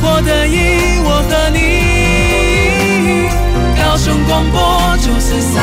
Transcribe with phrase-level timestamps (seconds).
[0.00, 3.28] 活的意义，我和你。
[3.80, 5.62] 高雄广播九十三，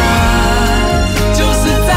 [1.34, 1.96] 九十三。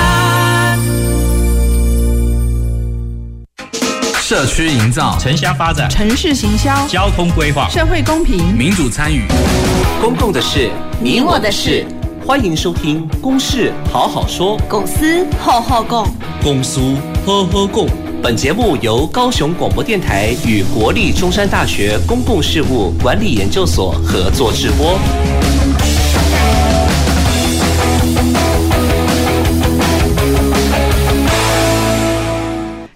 [4.21, 9.23] 社区营造、城乡发展、城市行销、交通规划、社会公平、民主参与、
[10.02, 10.70] 公共的事、
[11.00, 11.86] 你我的事。
[12.27, 16.07] 欢迎收听《公事好好说》，公司好好讲，
[16.43, 16.94] 公司
[17.25, 17.89] 呵呵共。
[18.21, 24.99] 本节目由高雄广播电台与国立中山大学公共事务管理研究所合作直播。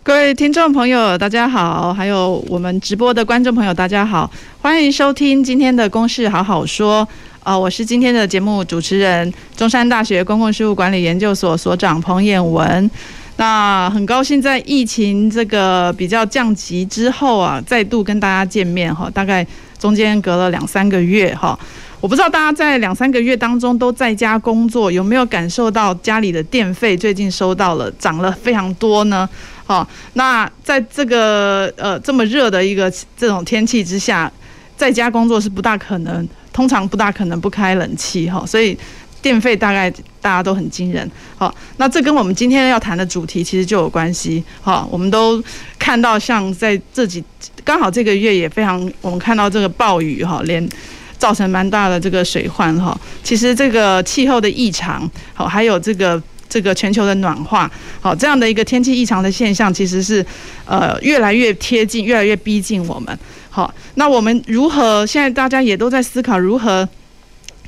[0.03, 4.29] 各位听众朋友，大家好；还有我们直播的观众朋友，大家好，
[4.61, 7.07] 欢迎收听今天的《公事好好说》。
[7.45, 12.91] 啊、我是今天的节目主持人，中山大学公共事务管理研究所所长彭渰雯。
[13.37, 19.11] 那很高兴在疫情这个比较降级之后啊，再度跟大家见面哈。
[19.11, 19.45] 大概
[19.79, 21.59] 中间隔了两三个月哈，
[22.01, 29.29] 我不知道大家在两三个月当中都在家工作，有没有感受到家里的电费最近收到了涨了非常多呢？
[29.65, 34.31] 好，那在这个呃这么热的一个这种天气之下，
[34.77, 36.29] 在家工作是不大可能。
[36.53, 38.79] 通常不大可能不开冷气哈，所以
[39.23, 39.89] 电费大概
[40.21, 41.09] 大家都很惊人。
[41.39, 44.43] 好，那这跟我们今天要谈的主题其实就有关系。
[44.61, 45.43] 好，我们都
[45.79, 47.23] 看到像在这几
[47.65, 50.69] 刚好这个月也非常，我们看到这个暴雨哈，连
[51.17, 53.01] 造成蛮大的这个水患哈。
[53.23, 60.25] 其实这个气候的异常，好，还有这个这个全球的暖化，好，这样的一个天气异常的现象，其实是
[60.67, 63.17] 呃越来越贴近，越来越逼近我们。
[63.49, 65.07] 好，那我们如何？
[65.07, 66.89] 现在大家也都在思考如何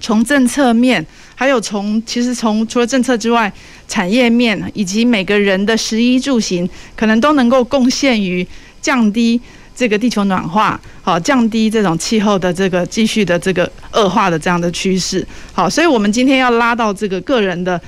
[0.00, 3.52] 从政策面，还有从其实从除了政策之外，
[3.88, 8.46] 产业面以及每个人的食衣住行，可能都能够贡献于
[8.80, 9.40] 降低
[9.74, 15.26] 这个地球暖化，好，降低这种气候的这个继续的这个恶化的这样的趋势。
[15.52, 17.80] 好，所以我们今天要拉到这个个人的，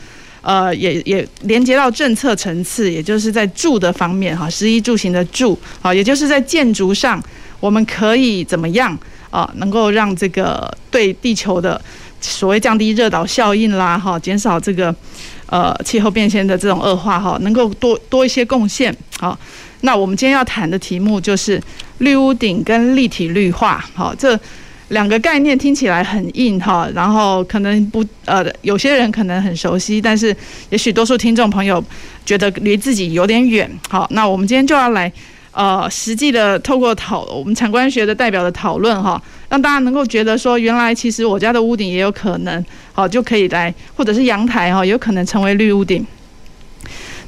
[0.43, 7.23] 呃，也也连接到政策层次，也就是在住的方面，哈，食衣住行的住，好，也就是在建筑上。
[7.59, 8.97] 我们可以怎么样
[9.31, 9.51] 啊？
[9.57, 11.81] 能够让这个对地球的
[12.27, 14.95] 所谓降低热岛效应啦，哈，减少这个
[15.47, 18.95] 呃气候变迁的这种恶化哈，能够多多一些贡献。
[19.19, 19.39] 好，
[19.83, 21.63] 那我们今天要谈的题目就是
[21.99, 23.85] 绿屋顶跟立体绿化。
[23.95, 24.39] 好，这
[24.89, 30.35] 两个概念听起来很硬哈，然后可能不呃有些人可能很熟悉，但是
[30.71, 31.83] 也许多数听众朋友
[32.25, 33.71] 觉得离自己有点远。
[33.89, 35.11] 好，那我们今天就要来。
[35.53, 39.19] 呃，实际的透过讨我们产官学的代表的讨论哈，
[39.49, 46.07] 让大家能够觉得说，原来其实我家的屋顶也有可能，好就可以来，或者是阳台哈，有可能成为绿屋顶。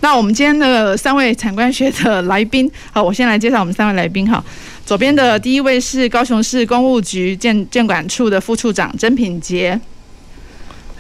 [0.01, 4.43] 那我们今天的三位产官学的来宾，好，我先来介绍我们三位来宾哈。
[4.87, 9.79] 左边的第一位是高雄市公务局建建管处的副处长曾品杰。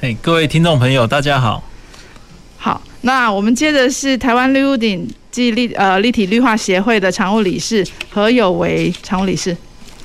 [0.00, 1.62] 嘿，各位听众朋友，大家好。
[2.56, 9.56] 好，那我们接着是台湾绿屋顶暨立呃立体绿化协会的常务理事何有为常务理事。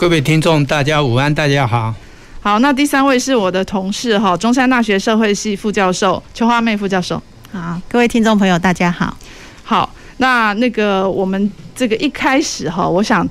[0.03, 1.95] 各位听众，大家午安，大家好。
[2.41, 7.15] 好，那第三位是我的同事哈，中山大学社会系副教授邱花妹副教授。
[7.53, 9.17] 好，各位听众朋友，大家好。
[9.63, 13.25] 好，那那个我们这个一开始哈，我想。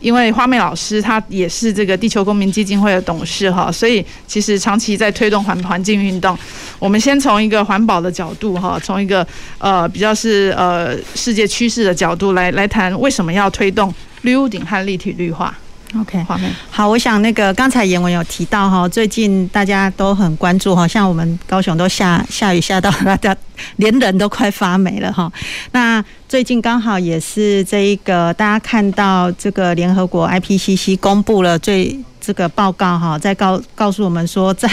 [0.00, 6.38] 因为花妹老师她也是这个地球公民基金会的董事哈，所以其实长期在推动环环境运动。
[6.78, 15.56] 我们先从一个环保的角度哈，从一个呃比较是呃世界趋势的角度来来谈为什么要推动绿屋顶和立体绿化。
[15.96, 16.22] OK，
[16.70, 23.34] 好，我想那个刚才严文有提到哈，最近大家都很关注哈，像我们高雄都下下雨下到大家
[23.76, 25.32] 连人都快发霉了哈。
[25.72, 34.68] 那最近刚好也是这一个大家看到这个联合国 IPCC 公布了最这个报告哈，在告告诉我们说， 再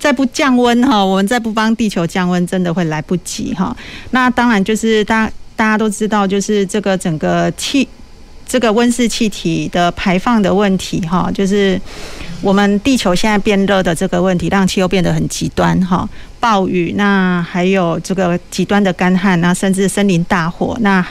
[0.00, 3.74] 再不降温哈，我们再不帮地球降温，真的会来不及哈。
[4.10, 7.88] 那当然就是大大家都知道，就是这个整个气。
[8.46, 11.80] 这个温室气体的排放的问题，哈，就是
[12.40, 16.08] 我们地球现在变热的这个问题，让气候变得很极端，哈，
[16.38, 21.04] 暴雨，那还有这个极端的干旱，那甚至森林大火，那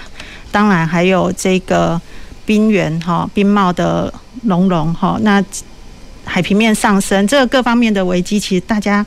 [0.51, 2.00] 当然还有这个
[2.45, 4.13] 冰原，哈，冰帽的
[4.44, 5.44] 融融，哈，那
[6.24, 9.06] 海平面上升，这个各方面的危机，其实大家。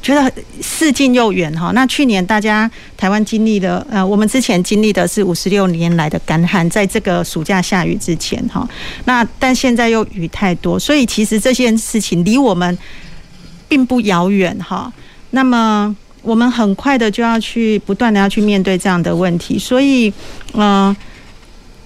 [0.00, 1.72] 觉得似近又远哈。
[1.74, 8.68] 那去年大家台湾经历的，呃，我们之前经历的是五十六年来的干旱，在这个暑假下雨之前哈。
[9.04, 12.76] 那但现在又雨太多，所以其实这件事情离我们
[13.68, 14.92] 并不遥远哈。
[15.30, 20.12] 那么我们很快的就要去不断的要去面对这样的问题，所以
[20.54, 20.94] 嗯。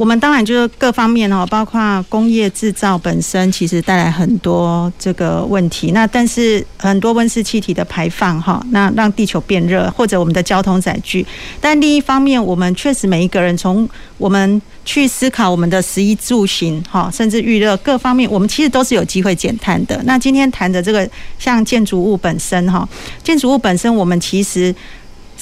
[0.02, 5.92] 我们当然就是各方面哦，包括工业制造本身，其实带来很多这个问题。
[5.92, 11.24] 那但是很多温室气体的排放哈，那让地球变热，或者我们的交通载具。
[11.60, 13.88] 但另一方面，我们确实每一个人从
[14.18, 20.02] 我们去思考我们的食衣住行哈，甚至预热各方面，我们其实都是有机会减碳的。
[20.02, 21.08] 那今天谈的这个
[21.38, 22.88] 像建筑物本身哈，
[23.22, 24.74] 建筑物本身，我们其实。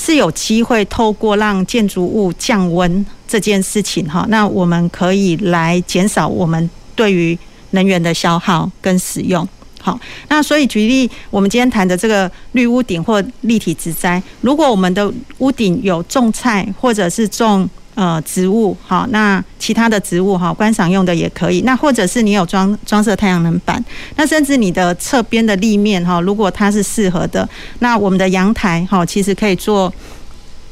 [0.02, 7.38] 是有机会透过让建筑物降温这件事情哈，那我们可以来减少我们对于
[7.72, 9.46] 能源的消耗跟使用。
[9.82, 17.68] 好，那所以举例，我们今天谈的这个绿屋顶或立体植栽，如果我们的屋顶有种菜或者是种。
[18.00, 21.60] 呃，植物好，那其他的植物哈，观赏用的也可以。
[21.66, 23.84] 那或者是你有装装设太阳能板，
[24.16, 27.46] 那甚至你的侧边的立面哈，如果它是适合的，
[27.80, 29.92] 那我们的阳台哈，其实可以做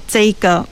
[0.07, 0.67] 这一个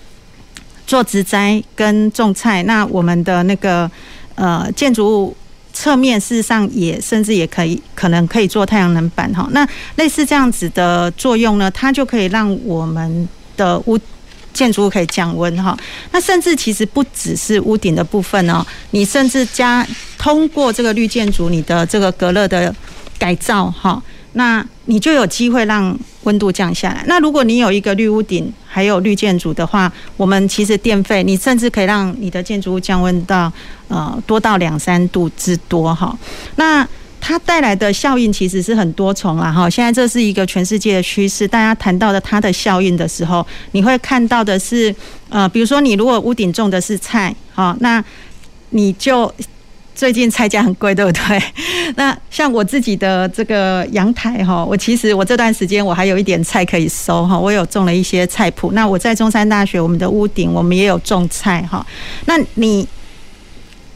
[0.86, 2.62] 做植栽跟种菜。
[2.62, 3.90] 那我们的那个
[4.36, 5.36] 呃建筑物
[5.74, 9.46] 侧面，事实上也甚至也可以可能可以做太阳能板哈。
[9.50, 13.28] 那类似这样子的作用呢，它就可以让我们
[13.58, 13.98] 的屋。
[14.56, 15.76] 建筑物可以降温哈，
[16.12, 19.86] 那甚至其实不只是屋顶的部分哦，你甚至加
[20.16, 22.74] 通过这个绿建筑，你的这个隔热的
[23.18, 27.04] 改造哈，那你就有机会让温度降下来。
[27.06, 33.52] 那如果你有一个绿屋顶，还有绿建筑的话，我们其实电费你甚至可以让你的建筑物降温到
[33.88, 36.16] 呃多到两三度之多哈。
[36.56, 36.86] 那
[37.20, 39.68] 它带来的效应其实是很多重啦，哈！
[39.68, 44.94] 现在这是一个全世界的趋势，大家谈到的它的效应的时候，你会看到的是，
[45.28, 48.04] 呃，比如说你如果屋顶种的是菜，哈，那
[48.70, 49.32] 你就
[49.94, 51.42] 最近菜价很贵，对不对？
[51.96, 58.70] 那像我自己的这个阳台，哈，我其实我这段时间我还有一点菜可以收，哈，我有种了一些菜谱。
[58.72, 61.84] 那我在中山大学，我们的屋顶我们也有种菜，哈。
[62.26, 62.86] 那你。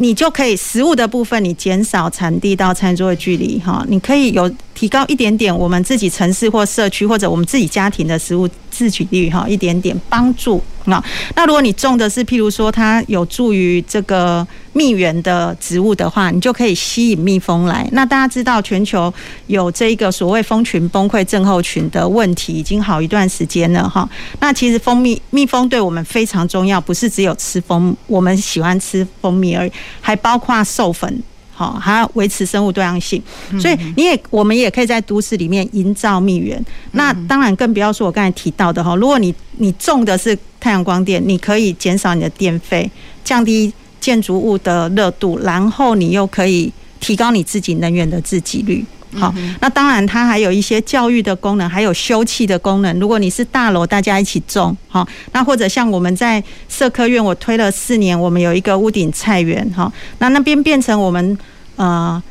[0.00, 4.50] 你就可以食物的部分，你减少产地到餐桌的距离，哈，你可以有。
[4.72, 11.04] 提高一点点，我们自己城市或社区或者我们自己家庭的食物自取率哈，一点点帮助啊。
[11.36, 17.88] 那如果你种的是譬如说它有助于这个蜜源的植物的话，你就可以吸引蜜蜂来。
[17.92, 19.12] 那大家知道全球
[19.46, 24.08] 有这个所谓蜂群崩溃症候群的问题已经好一段时间了哈。
[24.38, 31.22] 那其实蜂蜜蜜蜂对我们非常重要，不是只有吃蜂，我们喜欢吃蜂蜜而已，还包括授粉。
[31.52, 33.22] 好，还要维持生物多样性，
[33.60, 36.64] 所以你也，我们也可以在都市里面营造蜜源。
[36.92, 42.90] 那当然更不要说我刚才提到的哈，如果你你种的是太阳光电，你可以减少你的电费，
[43.22, 43.70] 降低
[44.00, 48.84] 建筑物的热度，然后你又可以提高你自己能源的自给率。
[49.14, 52.98] 好，那当然它还有一些教育的功能，还有休憩的功能。
[52.98, 61.38] 如果你是大楼，大家一起种，好，那或者像我们在社科院，我推了四年，我们有一个屋顶菜园，哈，那那边变成我们。
[61.76, 62.22] 呃，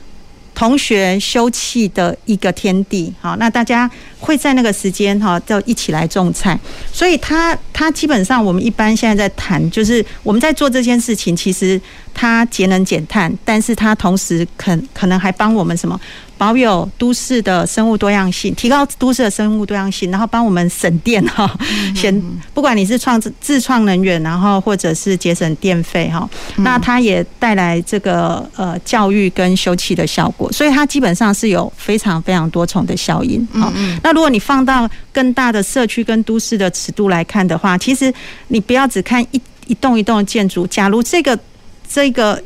[0.60, 3.90] 同学休憩的一个天地，好，那大家
[4.20, 6.60] 会在那个时间哈，就一起来种菜。
[6.92, 11.80] 所以，他他基本上我们一般现在在谈，就是我们在做这件事情，其实
[12.14, 15.98] 他节能减碳，但是他同时可可能还帮我们什么？
[16.40, 21.54] 保有都市的生物多样性，提高都市的生物多样性，然后帮我们省电哈，
[21.94, 22.18] 先
[22.54, 26.28] 不管你是创自创能源，然后或者是节省电费哈，
[26.60, 33.46] 那它也带来这个呃教育跟休憩的效果，所以它基本上是有非常非常多重的效应。
[33.52, 33.70] 好，
[34.02, 38.14] 那如果你放到更大的社区跟都市的尺度来看的话，其实
[38.48, 41.38] 你不要只看一一栋一栋的建筑，假如这个
[41.86, 42.42] 这个。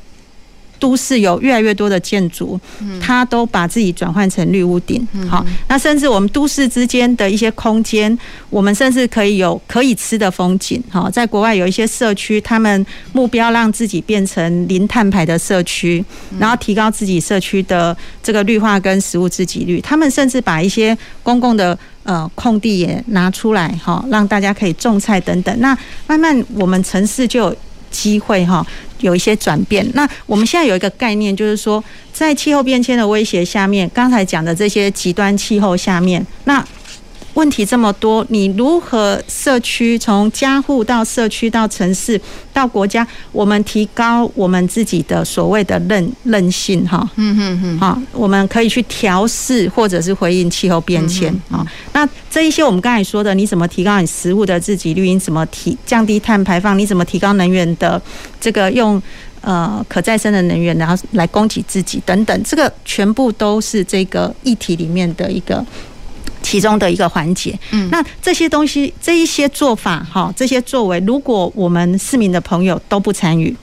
[0.83, 2.59] 都市有越来越多的建筑，
[2.99, 5.07] 它都把自己转换成绿屋顶。
[5.29, 10.83] 好，那甚至我们都市之间的一些空间，我们甚至可以有可以吃的风景。
[10.89, 16.03] 好，在国外有一些社区，他们目标让自己变成零碳排的社区，
[16.37, 19.79] 然后提高自己社区的这个绿化跟食物自给率。
[19.79, 25.59] 他们甚至把一些公共的呃空地也拿出来，哈，让大家可以种菜等等。
[25.61, 27.55] 那慢慢我们城市就有
[27.93, 28.65] 机会哈。
[28.99, 29.85] 有一些转变。
[29.93, 36.65] 那我们现在有一个概念，就是说，在气候变迁的威胁下面，刚才讲的这些极端气候下面，那。
[37.33, 42.19] 问题这么多，你如何社区从家户到社区到城市
[42.53, 51.65] 到国家，我们提高我们自己的所谓的韧韧性哈，嗯嗯嗯，好，我们可以去调试或者是回应气候变迁啊。
[51.93, 55.11] 那这一些我们刚才说的，你怎么提高你食物的自给率？
[55.11, 56.77] 你怎么提降低碳排放？
[56.77, 57.99] 你怎么提高能源的
[58.39, 59.01] 这个用
[59.41, 65.65] 呃可再生的能源，然后来供给自己等等，这个全部都是这个议题里面的一个。
[66.43, 73.55] 其中的一个环节，嗯，那这些东西，这一些做法，哈，这些作为，如果我们市民的朋友都不参与，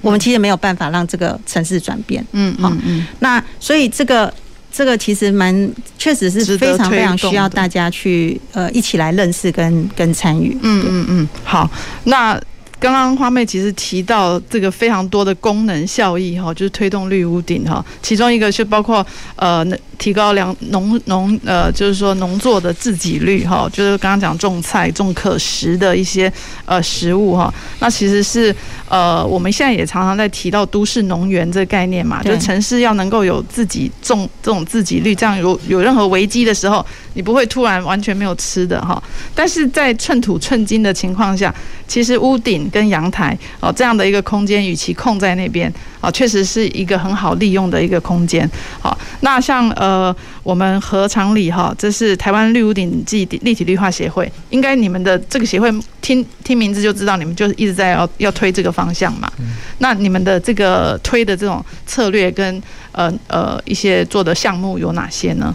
[0.00, 2.24] 我们其实没有办法让这个城市转变。
[2.32, 4.32] 嗯，好，嗯，那所以这个
[4.72, 10.56] 这个其实蛮确实是非常非常需要大家去呃一起来认识跟跟参与。
[10.62, 11.68] 嗯嗯嗯，好，
[12.04, 12.40] 那。
[12.82, 19.64] 刚刚花妹其实提到这个非常多的功能效益哈，就是推动绿屋顶哈，其中一个是包括呃
[19.96, 26.30] 提高粮农农呃就是说农作的自给率哈，就是刚刚讲种菜种可食的一些
[26.64, 28.52] 呃食物哈，那其实是
[28.88, 36.84] 呃我们现在也常常在提到都市农园这个概念嘛，就城市要能够有自己种这种自给率，这样有有任何危机的时候，
[37.14, 39.00] 你不会突然完全没有吃的哈，
[39.36, 41.54] 但是在寸土寸金的情况下，
[41.86, 48.50] 其实屋顶跟阳台哦，这样的一个空间，与其空在那边啊，确实是一个很好利用的一个空间。
[48.80, 59.30] 好，那像呃，我们何常里哈，这是台湾绿屋顶暨立体绿化协会，应该你们的这个协会听听名字就知道，你们就是一直在要要推这个方向嘛。
[59.78, 62.62] 那你们的这个推的这种策略跟
[62.92, 65.54] 呃呃一些做的项目有哪些呢？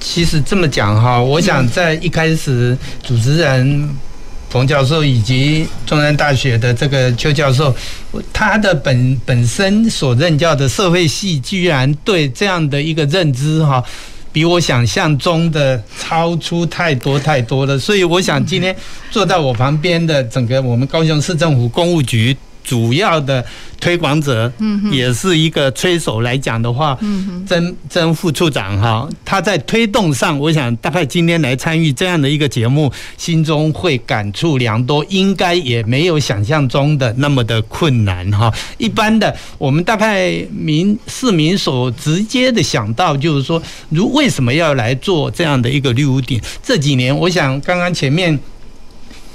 [0.00, 3.88] 其实这么讲哈，我想在一开始主持人。
[4.56, 7.74] 冯教授以及中山大学的这个邱教授，
[8.32, 13.84] 他的本本身所任教的社会系，居然对这样的一个认知哈，
[14.32, 17.78] 比我想象中的超出太多太多了。
[17.78, 18.74] 所以我想今天
[19.10, 22.34] 坐在我旁边的整个我们高雄市政府公务局。
[22.66, 23.42] 主要的
[23.80, 38.52] 推广者，嗯，也是一个推手来讲的话，嗯，曾曾副处长哈，他在推动上，我想大概今天来参与这样的一个节目，心中会感触良多，应该也没有想象中的那么的困难哈。
[38.78, 46.40] 一般的，我们大概民市民所直接的想到就是说，如为什么要来做这样的一个绿屋顶？
[46.64, 48.36] 这几年，我想刚刚前面。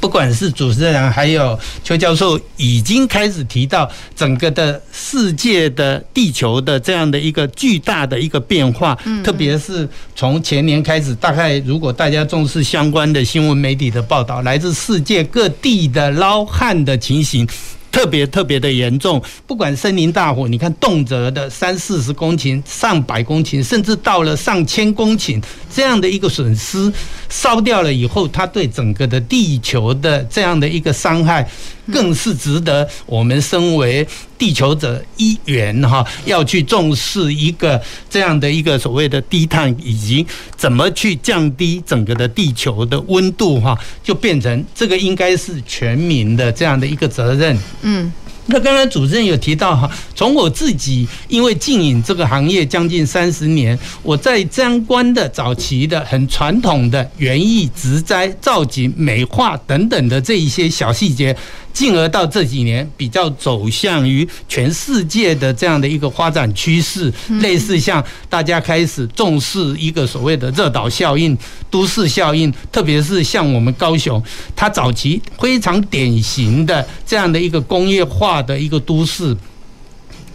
[0.02, 17.48] 不管是主持人还有邱教授，已经开始提到整个的世界的地球的这样的一个巨大的一个变化，特别是从前年开始，大概如果大家重视相关的新闻媒体的报道，来自世界各地的捞汉的情形。
[17.92, 26.92] 特别特别的严重，不管森林大火，你看动辄的三四十公顷、上百公顷，甚至到了上千公顷这样的一个损失，
[27.30, 31.48] 烧掉了以后，它对整个的地球的这样的一个伤害。
[31.92, 34.06] 更是值得我们身为
[34.38, 47.58] 地球者一员哈，要去重视一个这样的一个所谓的低碳，以及怎么去降低整个的地球的温度哈，就变成这个应该是全民的这样的一个责任。
[47.82, 48.12] 嗯。
[48.48, 61.36] 那刚才主持人有提到哈，从我自己因为经营这个行业将近三十年，我在相关的早期的很传统的园艺植栽、造景、美化等等的这一些小细节。
[61.74, 71.36] 进而到这几年比较走向于全世界的这样的一个发展趋势，类似像大家开始重视一个所谓的热岛效应、
[71.70, 74.22] 都市效应，特别是像我们高雄，
[74.54, 79.36] 它早期非常典型的这样的一个工业化的一个都市，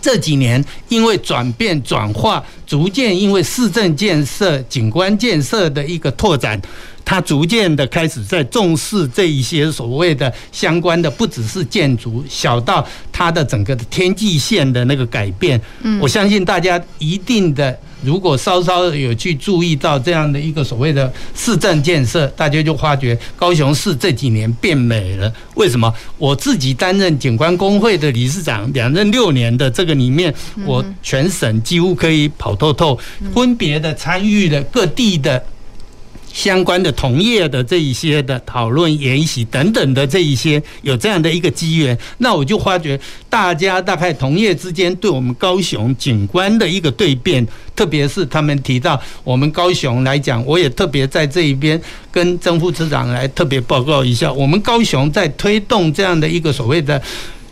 [0.02, 6.60] 这几年因为转变转化，逐渐因为市政建设、景观建设的一个拓展。
[7.06, 15.58] 他逐渐的开始在重视这一些所谓的相关的，不只是建筑，小到它的整个的天际线的那个改变。
[15.82, 25.32] 嗯，我相信大家一定的，如果稍稍有去注意到这样的一个所谓的市政建设，大家就发觉高雄市这几年变美了。
[25.54, 25.94] 为什么？
[26.18, 30.34] 我自己担任景观工会的理事长，两任六年的这个里面，
[30.64, 32.98] 我全省几乎可以跑透透，
[33.32, 35.40] 分别的参与了各地的。
[36.36, 43.00] 相关的同业的这一些的讨论、研习等等的这一些有这样的一个机缘，那我就发觉
[43.30, 51.80] 大家大概同业之间对我们高雄景观的一个对变，特别是他们提到我们高雄来讲，我也特别在这一边
[52.12, 57.00] 跟曾副市长来特别报告一下，我们高雄在推动这样的一个所谓的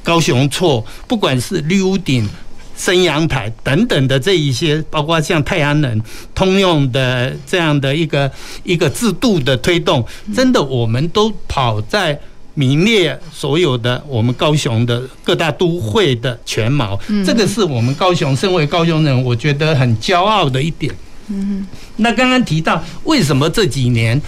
[0.02, 2.28] 高雄错，不管是绿屋顶。
[2.76, 6.00] 升阳台等等的这一些，包括像太阳能
[6.34, 8.30] 通用的这样的一个
[8.64, 10.04] 一个制度的推动，
[10.34, 12.18] 真的我们都跑在
[12.54, 16.98] 名列所有的我们高雄的各大都会的全貌。
[17.24, 20.92] 这个是我们高雄身为高雄人，我觉得很骄傲的一点。
[21.28, 21.66] 嗯，
[21.96, 24.20] 那刚刚提到为什么这几年，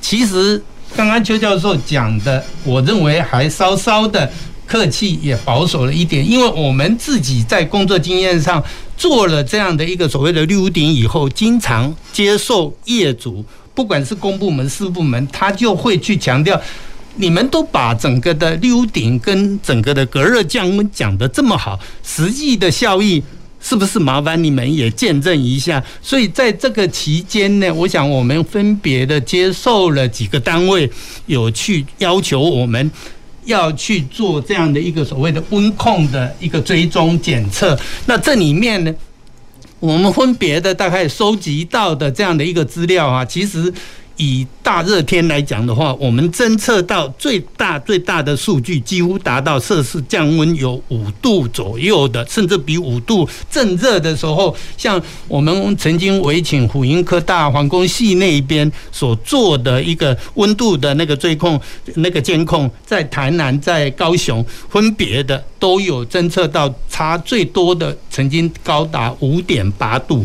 [0.00, 0.60] 其实
[0.96, 4.30] 刚刚邱教授讲的，我认为还稍稍的。
[4.72, 8.64] 客气也保守了一点，因为我们自己在工作经验上
[8.96, 16.58] 做了这样的一个所谓的绿屋顶以后，经常接受业主，不管是公部门、私部门，他就会去强调
[17.16, 23.22] 你们都把整个的绿屋顶跟整个的隔热降温讲得这么好，实际的效益
[23.60, 25.84] 是不是麻烦你们也见证一下？
[26.00, 30.90] 所以在这个期间呢，我想我们分别的接受了几个单位
[31.26, 32.90] 有去要求我们
[33.44, 37.78] 要去做这样的一个所谓的温控的一个追踪检测。
[38.06, 38.94] 那这里面呢，
[39.80, 43.72] 我们分别的大概收集到的这样的一个资料啊，其实。
[44.16, 61.60] 以大热天来讲的话，我们侦测到最大最大的数据，几乎达到摄氏降温有五度左右的，甚至比五度正热的时候，像我们曾经委请虎英科大环工系那一边所做的一个温度的那个追控、
[61.96, 70.24] 那个监控，在台南、在高雄分别的都有侦测到，差最多的曾经高达五点八度。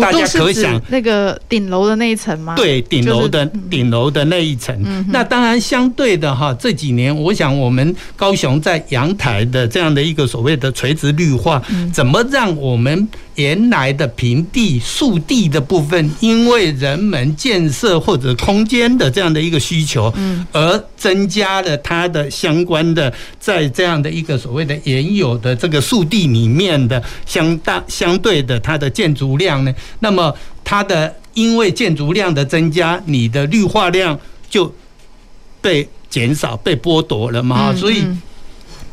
[0.00, 2.54] 大家可想那个顶楼的那一层吗？
[2.56, 4.74] 对，顶楼的顶楼的那一层。
[5.08, 20.12] 那当然，相对的哈，这几年我想我们高雄在阳台的这样的一个所谓的垂直绿化，怎么让我们原来的平地、树地的部分，因为人们建设或者空间的这样的一个需求，
[20.52, 34.72] 而增加了它的相关的在这样的一个所谓的原有的这个树地里面的相当相对的它的建筑量呢，那么它的因为建筑量的增加，你的绿化量就
[35.60, 38.04] 被减少、被剥夺了嘛，所以。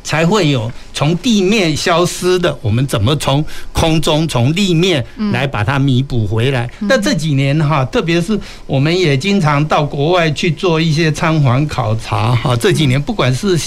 [0.03, 6.69] 才会有从地面消失的，我们怎么从空中、从地面来把它弥补回来？
[6.79, 12.55] 那这几年哈，特别是我们也经常到国外去做一些参访考察哈。
[12.55, 13.57] 这几年不管是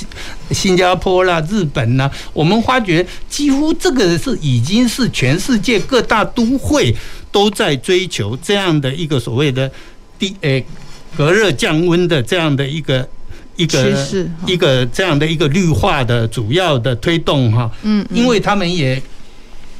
[0.50, 6.94] 新加坡啦、日本啦，我们发觉几乎这个是已经是全世界各大都会
[7.30, 9.70] 都在追求这样的一个所谓的
[10.18, 10.64] 地诶
[11.16, 13.08] 隔热降温的这样的一个。
[13.56, 19.00] 一个一个这样的一个绿化的主要的推动哈，嗯，因为他们也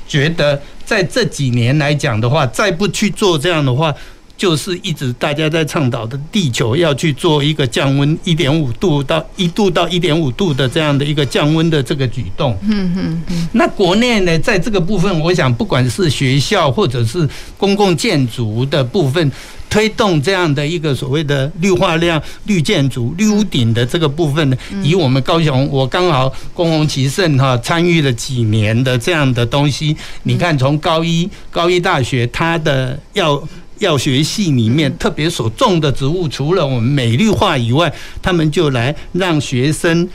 [0.07, 3.95] 觉得在这几年来讲的话，再不去做这样的话，
[4.37, 12.57] 就是一直大家在倡导的地球要去做一个降温一点五度到一度到一点五度的这样的一个降温的这个举动。
[12.63, 13.49] 嗯嗯嗯。
[13.53, 19.33] 那国内呢，在这个部分，我想不管是学校或者是公共建筑的部分。
[19.75, 29.97] 推动这样的一个所谓的绿化量、绿建筑、绿屋顶的这个部分呢，以我们高雄，我刚好恭逢其盛哈，参与了几年的这样的东西。
[30.23, 33.43] 你看，从高一高一大学它的药
[33.81, 40.09] 药学系里面特别所种的植物，除了我们美绿化以外，他们就来让学生。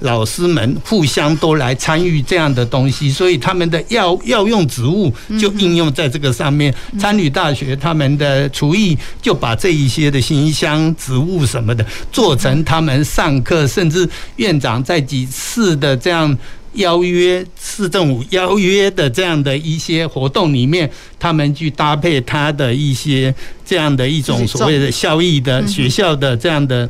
[0.00, 6.74] 老师们互相都来参与这样的东西，所以他们的药药用植物就应用在这个上面。
[6.98, 16.36] 参与大学他们的厨艺就把这一些的辛香植物什么的做成他们上课，甚至院长在几次的这样
[16.74, 26.86] 邀约市政府邀约的这样的一些活动里面，他们去搭配他的一些这样的一种所谓的效益的学校的这样的。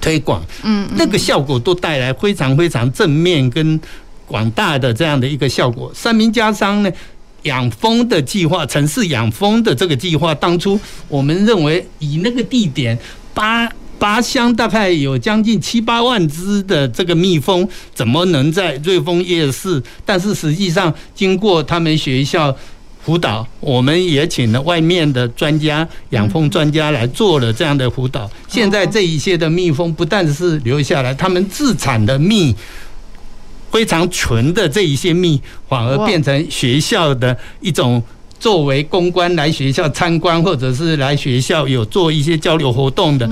[0.00, 3.80] 推广，嗯，那个效果都带来非常非常正面跟
[4.26, 5.90] 广大的这样的一个效果。
[5.94, 6.90] 三明家商呢，
[7.42, 10.78] 养蜂的计划，城市养蜂的这个计划，当初
[11.08, 12.98] 我们认为以那个地点，
[13.32, 19.82] 八八乡大概有将近七八万只的这个蜜蜂，怎么能在瑞丰夜市？
[20.04, 22.54] 但是实际上，经过他们学校。
[23.04, 28.30] 辅导，我们也请了外面的专家、养蜂专家来做了这样的辅导。
[28.48, 32.56] 现在这一些的蜜蜂不但是留下来，他们自产的蜜
[33.70, 35.38] 非常纯的这一些蜜，
[35.68, 38.02] 反而变成学校的一种
[38.40, 43.28] 作为公关来学校参观，或者是来学校有做一些交流活动的，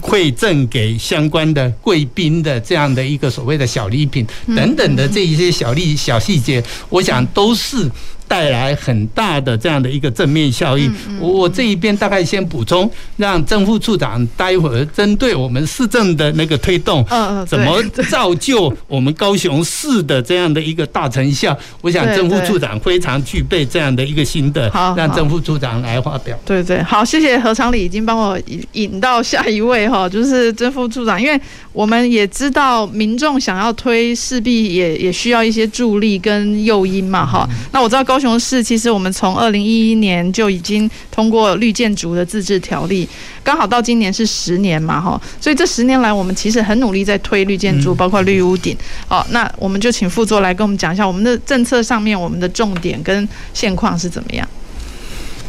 [0.00, 7.90] 馈赠给相关的贵宾的这样的一个所谓的小礼品等等的这一些小利小细节，我想都是。
[8.28, 10.90] 带来很大的这样的一个正面效益。
[11.20, 17.04] 我我这一边大概先补充，让正副处长待会儿针对我们市政的那个推动，
[17.46, 21.56] 怎么造就我们高雄市的这样的一个大成效？
[21.80, 26.38] 我想正副处长非常具备这样的一个心得，让正副处长来发表。
[26.44, 31.40] 对对，好，谢谢何长理已经帮我引引到下一位哈，就是正副处长，因为
[31.76, 37.46] 我们也知道民众想要推，势必也也需要一些助力跟诱因嘛哈。
[37.70, 38.16] 那我知道高。
[38.18, 43.06] 雄市其实我们从二零一一年就已经通过绿建筑的自治条例，
[43.44, 48.74] 刚好到今年是十年嘛，哈，所以这十年来我们其实很努力在推绿建筑，包括绿屋顶。
[49.06, 54.48] 好，那我们就请副座来跟我们讲一下我们的政策上面我们的重点跟现况是怎么样。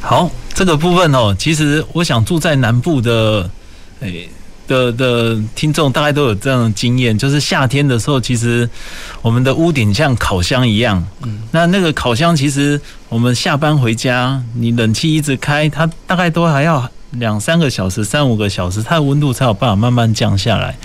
[0.02, 3.50] 好，这个部分哦，其实我想住在南部的
[4.02, 4.30] 诶
[4.68, 8.70] 的的听众大概都有这样的经验，就是夏天的时候，其实
[9.22, 11.04] 我们的屋顶像烤箱一样。
[11.24, 20.76] 嗯，那那个烤箱其实我们下班回家，你冷气一直开，它大概都还要两三个小时、三五个小时，它的温度才有办法慢慢降下来。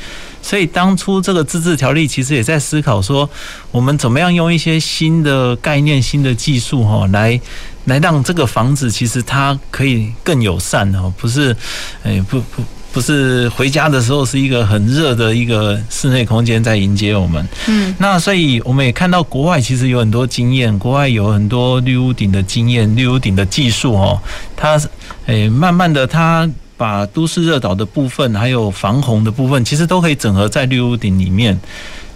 [0.40, 3.29] 所以当初这个自治条例其实也在思考说，
[3.71, 7.40] 我们怎么样用一些新的概念、新的技术哈，来
[7.85, 11.57] 来让这个房子其实它可以更友善哦，不是，
[12.05, 12.62] 哎，不不。
[12.92, 24.20] 不是回家的时候是一个很热的一个室内空间在迎接我们，嗯，那所以我们也看到国外其实有很多经验，国外有很多绿屋顶的经验，绿屋顶的技术哦，
[24.55, 24.78] 它
[25.24, 31.59] 诶慢慢的它把都市热岛的部分还有防洪的部分，其实都可以整合在绿屋顶里面，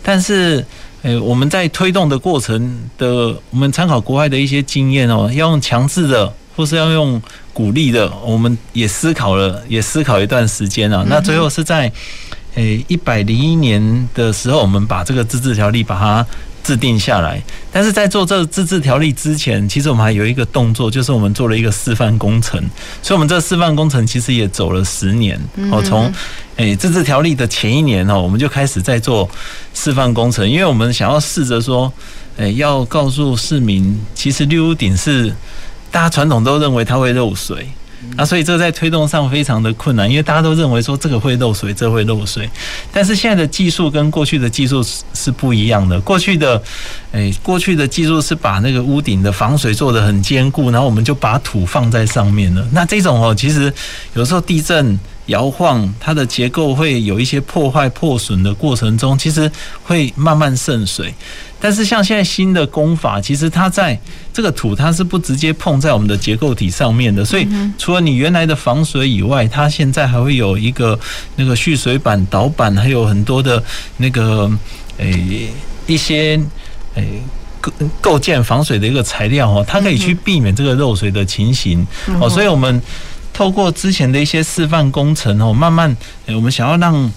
[0.03, 0.63] 但是
[1.03, 6.31] 诶我们在推动的过程的，我们参考国外的一些经验哦，要用强制的。
[6.57, 7.21] 或是要用
[7.53, 11.05] 鼓励的，我们也思考了，也思考一段时间啊。
[11.07, 11.93] 那最后是在
[12.55, 16.27] 诶一百零一年的时候，我们把这个自治条例把它
[16.65, 17.43] 制定下来。
[17.71, 22.59] 但是在做这个自治条例之前，其实我们还有一个动作，就是我们做了一个示范工程。
[23.03, 25.39] 所以，我们这示范工程其实也走了十年
[25.71, 25.83] 哦。
[25.83, 26.11] 从
[26.57, 29.29] 诶自治条例的前一年哦，我们就开始在做
[29.75, 31.93] 示范工程，因为我们想要试着说，
[32.39, 35.31] 诶要告诉市民，其实绿屋顶是。
[35.97, 37.67] 大家传统都认为它会漏水，
[38.19, 42.47] 啊，所以这在推动上非常的困难，因为大家都认为说这个会漏水，这会漏水。
[42.93, 45.99] 但是现在的技术跟过去的技术是不一样的。
[46.03, 46.63] 过去的，
[47.13, 52.63] 诶，过去的技术是把那个屋顶的防水做得很坚固，然后我们就把土放在上面了。
[52.73, 53.73] 那这种哦，其实
[54.13, 59.51] 有时候地震摇晃，它的结构会有一些破坏、破损的过程中，其实
[59.83, 61.15] 会慢慢渗水。
[61.67, 63.99] 但是像现在新的工法，其实它在
[64.33, 70.97] 这个土它是不直接碰在我们的结构体上面的，所以除了你原来的防水以外，它现在还会有一个
[71.35, 73.61] 那个蓄水板、导板，还有很多的
[73.97, 74.49] 那个
[74.99, 75.51] 诶
[75.89, 76.41] 一些
[76.95, 77.21] 诶
[77.61, 81.85] 构构建防水的一个材料哦，它可以去避免这个漏水的情形
[82.21, 82.31] 哦。
[82.31, 82.81] 所以我们
[83.33, 87.13] 透过之前的一些示范工程哦，慢慢诶我们想要让。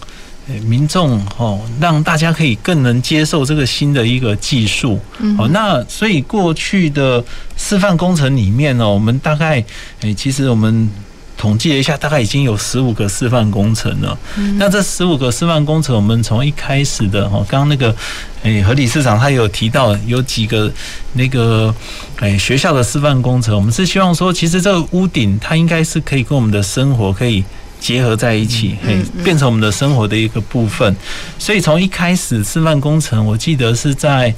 [0.65, 4.99] 民众哦，让大家可以更能接受这个新的一个技术。
[5.37, 7.23] 哦，那所以过去的
[7.57, 9.63] 示范工程里面呢，我们大概
[10.01, 10.89] 诶，其实我们
[11.37, 14.17] 统计了一下，大概已经有十五个示范工程了。
[14.57, 17.95] 那这十五个示范工程，我们从一开始的哦，刚刚那个
[18.43, 20.71] 诶，何理事长他有提到有几个
[21.13, 21.73] 那个
[22.19, 27.43] 诶学校的示范工程，我们是希望说，其实这个屋顶它应该是可以跟我们的生活可以。
[27.79, 30.93] 结合在一起，嘿，变成我们的生活的一个部分。
[31.37, 34.33] 所以从一开始示范工程，我记得是在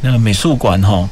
[0.00, 1.08] 那个美术馆哈，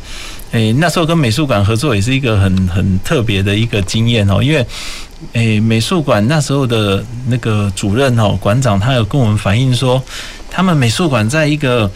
[0.53, 4.42] 诶，那时候跟美术馆合作也是一个很很特别的一个经验哦。
[4.42, 4.66] 因为
[5.35, 10.03] 诶，美术馆那时候的那个主任哦，馆长他有跟我们反映说，
[10.51, 11.90] 他们美术馆在一个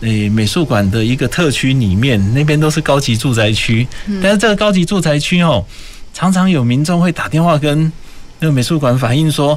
[0.00, 3.86] 诶美术馆的一个特区里面，那边都是高级住宅区，
[4.22, 5.64] 但是这个高级住宅区哦，
[6.14, 7.92] 常常有民众会打电话跟。
[8.42, 9.56] 那个美术馆反映说，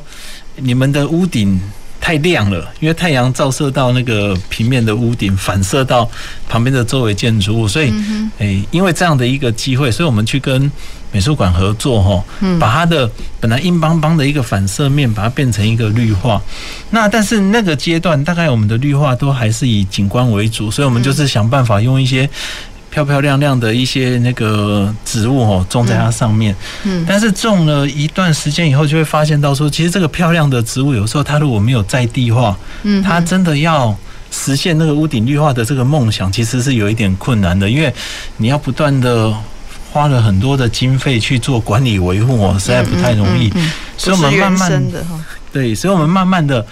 [0.58, 1.60] 你们的屋顶
[2.00, 6.08] 太亮了，因为太阳照射到那个平面的屋顶，反射到
[6.48, 7.91] 旁边的周围建筑物，所以，
[8.38, 10.71] 诶，因为这样的一个机会，所以我们去跟
[11.12, 12.24] 美术馆合作，哈，
[12.60, 16.39] 把它的本来硬邦邦的一个反射面，把它变成一个绿化。
[16.91, 22.30] 那但是那个阶段，大概我们的绿化都还是以景观为主，所以我们就是想办法用一些。
[22.95, 26.55] 漂漂亮亮的一些那个植物哦，种在它上面。
[26.86, 33.93] 嗯，但是种了一段时间以后，就会发现到说，其实这个漂亮的植物，有时候它如果没有在地化，嗯，它真的要
[34.31, 37.93] 实现那个屋顶绿化的这个梦想，其实是有一点困难的，因为
[38.38, 39.34] 你要不断的
[39.91, 43.51] 花了很多的经费去做管理维护哦，实在不太容易。
[43.97, 45.05] 所以我们慢慢的，
[45.51, 46.65] 对，所以我们慢慢的。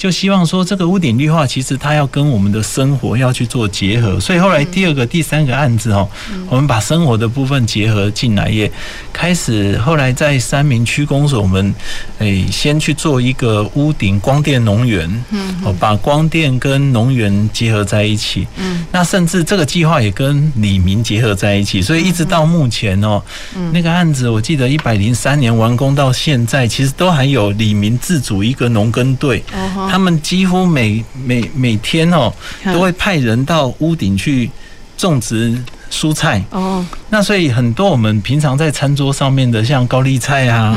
[0.00, 6.08] 就希望说，这个屋顶绿化其实它要跟我们的生活要去做结合，所以后来第二个、第三个案子哦，
[6.48, 8.72] 我们把生活的部分结合进来，也
[9.12, 11.74] 开始后来在三明区公所，我们
[12.16, 23.22] 诶先去做一个屋顶光电农园，嗯，哦，把光电跟农园结合在一起，嗯，那甚至这个计划也跟李明结合在一起，所以一直到目前哦，
[23.70, 29.44] 那个案子我记得一百零三年完工到现在，其实都还有李明自主一个农耕队。
[29.90, 32.32] 他们几乎每每每天哦，
[32.64, 34.50] 都会派人到屋顶去
[34.96, 35.56] 种植
[35.90, 36.84] 蔬菜哦。
[37.08, 40.76] 那所以很多我们平常在餐桌上面的，像高丽菜啊，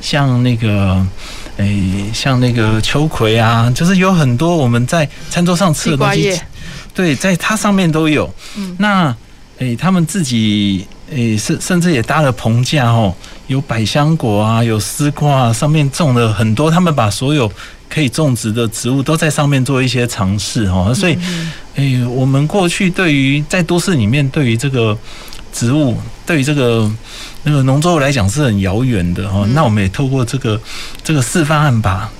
[0.00, 1.04] 像那个
[1.58, 6.40] 诶，像那个秋葵啊，就是有很多我们在餐桌上吃的东西，
[6.94, 8.32] 对，在它上面都有。
[8.78, 9.14] 那
[9.58, 10.86] 诶，他们自己。
[11.10, 13.14] 诶，甚甚至也搭了棚架哦，
[13.46, 16.70] 有百香果啊，有丝瓜啊，上面种了很多。
[16.70, 17.48] 他们把所有
[17.88, 20.92] 可以种植的植物都在上面做一些尝试哈。
[20.94, 21.16] 所以，
[21.76, 24.96] 诶，我们过去对于在都市里面对于这个
[25.52, 26.90] 植物，对于这个
[27.42, 29.46] 那个农作物来讲是很遥远的哈。
[29.54, 30.60] 那我们也透过这个
[31.02, 32.10] 这个示范案把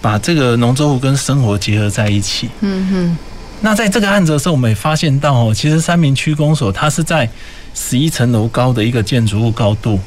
[0.00, 2.48] 把这个农作物跟生活结合在一起。
[2.60, 3.16] 嗯哼。
[3.64, 7.30] 那在这个案子的时候，我们也发现到哦，其实三明区公所它是在
[7.74, 10.00] 十一层楼高的一个建筑物高度。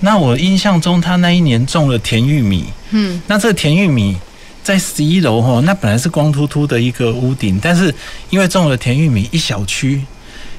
[0.00, 2.64] 那我印象中，他那一年种了甜玉米。
[2.92, 4.16] 嗯，那这个甜玉米
[4.64, 7.94] 在十一楼哈，那本来是光秃秃的一个屋顶，但是
[8.30, 10.02] 因为种了甜玉米，一小区。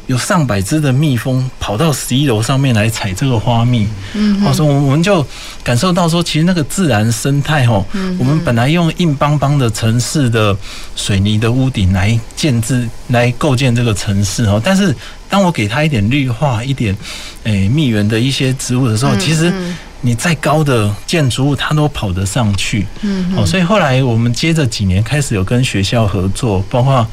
[0.07, 5.25] 有上百只的蜜蜂跑到十一楼上面来采这个花蜜，嗯，我说我们就
[5.63, 7.83] 感受到说，其实那个自然生态哦，
[8.19, 10.55] 我们本来用硬邦邦的城市的
[10.95, 14.95] 水泥的屋顶来建制、来构建这个城市哦，但是
[15.27, 16.95] 当我给它一点绿化、一点
[17.41, 19.51] 诶蜜源的一些植物的时候，其实
[20.01, 27.07] 你再高的建筑物它都跑得上去，嗯，哦，所以后来我们接着几年开始有跟学校合作，包括。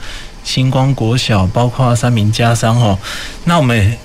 [0.45, 2.99] 星光国小，包括三民家商哦，
[3.45, 3.97] 那我们也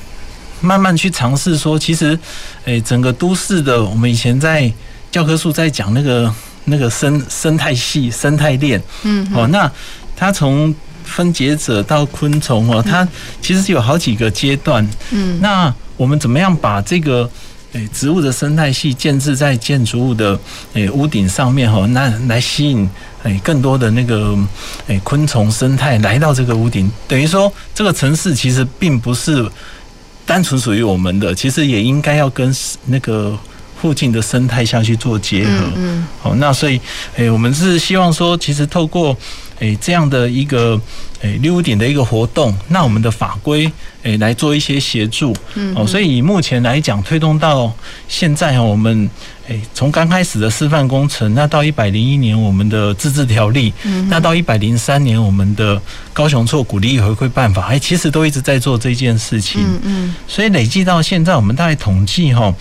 [0.62, 2.16] 慢慢去尝试说，其实，
[2.66, 4.72] 诶，整个都市的，我们以前在
[5.10, 6.32] 教科书在讲那个
[6.66, 9.68] 那个生生态系、生态链，嗯，哦，那
[10.16, 10.72] 它从
[11.04, 13.08] 分解者到昆虫哦，它
[13.42, 17.28] 其实有好几个阶段，嗯，那我们怎么样把这个？
[17.74, 20.40] 诶，植物的生态系建置在建筑物的
[20.74, 22.90] 诶屋顶上面哈，那来吸引
[23.24, 24.38] 诶更多的那个
[24.88, 29.46] 诶昆虫生态来到这个屋顶，等于说这个城市其实并不是
[30.26, 33.38] 单纯属于我们的，其实也应该要跟那个
[33.82, 35.52] 附近的生态下去做结合。
[35.76, 36.80] 嗯，好，那所以
[37.16, 39.16] 诶，我们是希望说，其实透过。
[39.60, 40.80] 诶，这样的一个
[41.22, 43.72] 诶绿屋顶的一个活动，那我们的法规
[44.04, 47.74] 诶来做一些协助，嗯，哦，所以以目前来讲，推动到
[48.08, 49.10] 现在我们
[49.48, 55.82] 诶从刚开始的示范工程，那到一百零一年我们的自治条例，嗯，那到一百零三年我们的
[56.14, 62.54] 高雄错鼓励与回馈办法，哎，其实都一直在做这件事情，嗯嗯，所以累计到现在，我们大概统计哈。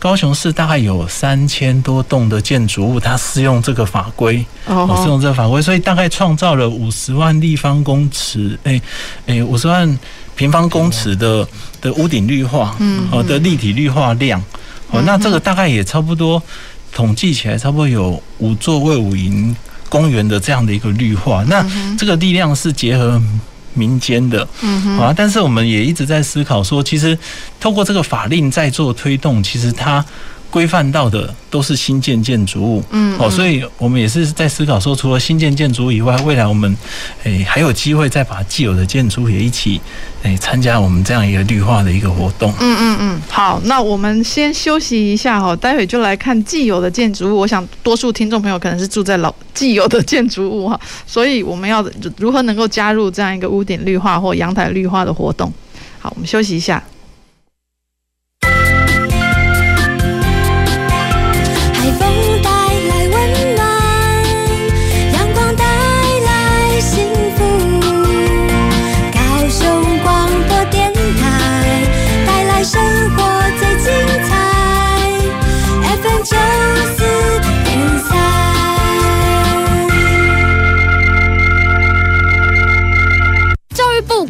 [0.00, 8.80] 高雄市大概有三千多栋的建筑物，它适用这个法规，哦，适用这个法规，所以大概创造了五十万立方公尺，诶
[9.26, 9.98] 诶，五十万
[10.34, 11.46] 平方公尺的
[11.82, 14.42] 的屋顶绿化，嗯，好的立体绿化量，
[14.90, 16.42] 哦，那这个大概也差不多
[16.90, 19.54] 统计起来，差不多有五座卫武营
[19.90, 21.62] 公园的这样的一个绿化，那
[21.98, 23.20] 这个力量是结合。
[23.74, 27.18] 民间的，嗯，好啊，但是我们也一直在思考说，其实
[27.58, 30.04] 透过这个法令在做推动，其实它。
[30.50, 36.76] 规范到的都是新建建筑物，嗯，哦，所以我们也是在思考说，除了新建建筑物以外，未来我们
[37.22, 39.80] 诶还有机会再把既有的建筑物也一起
[40.22, 42.52] 诶参加我们这样一个绿化的一个活动。
[42.58, 47.38] 嗯嗯嗯，好，那我们先休息一下哈，待会就来看既有的建筑物。
[47.38, 51.84] 我想多数听众朋友可能是住在老既有的建筑物哈， 所以我们要
[52.16, 55.52] 如何能够加入这样一个屋顶绿化或阳台绿化的活动？
[56.00, 56.82] 好，我们休息一下。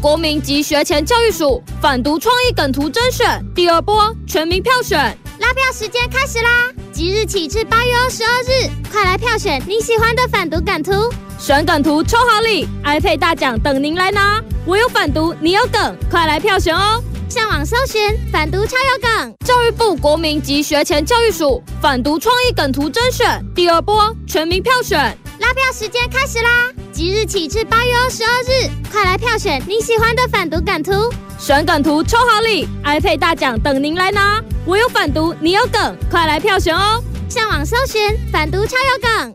[0.01, 4.99] 国民及学前教育署反毒创意梗图甄选第二波全民票选，
[5.39, 6.73] 拉票时间开始啦！
[6.91, 10.93] 即日起至八月二十二日，快来票选你喜欢的反毒梗图，
[11.39, 14.43] 选梗图抽好礼，iPad 大奖等您来拿！
[14.65, 17.03] 我有反毒，你有梗，快来票选哦！
[17.29, 25.15] 上网搜寻反毒超有梗，教育部国民及学前教育署反毒创意梗图甄选第二波全民票选。
[25.41, 26.71] 拉票时间开始啦！
[26.93, 30.93] 即日起至八月二十二日，快来票选你喜欢的反毒梗图，
[31.39, 34.39] 选梗图抽好礼，iPad 大奖等您来拿！
[34.67, 37.03] 我有反毒，你有梗，快来票选哦！
[37.31, 39.35] 上网搜寻反毒超有梗。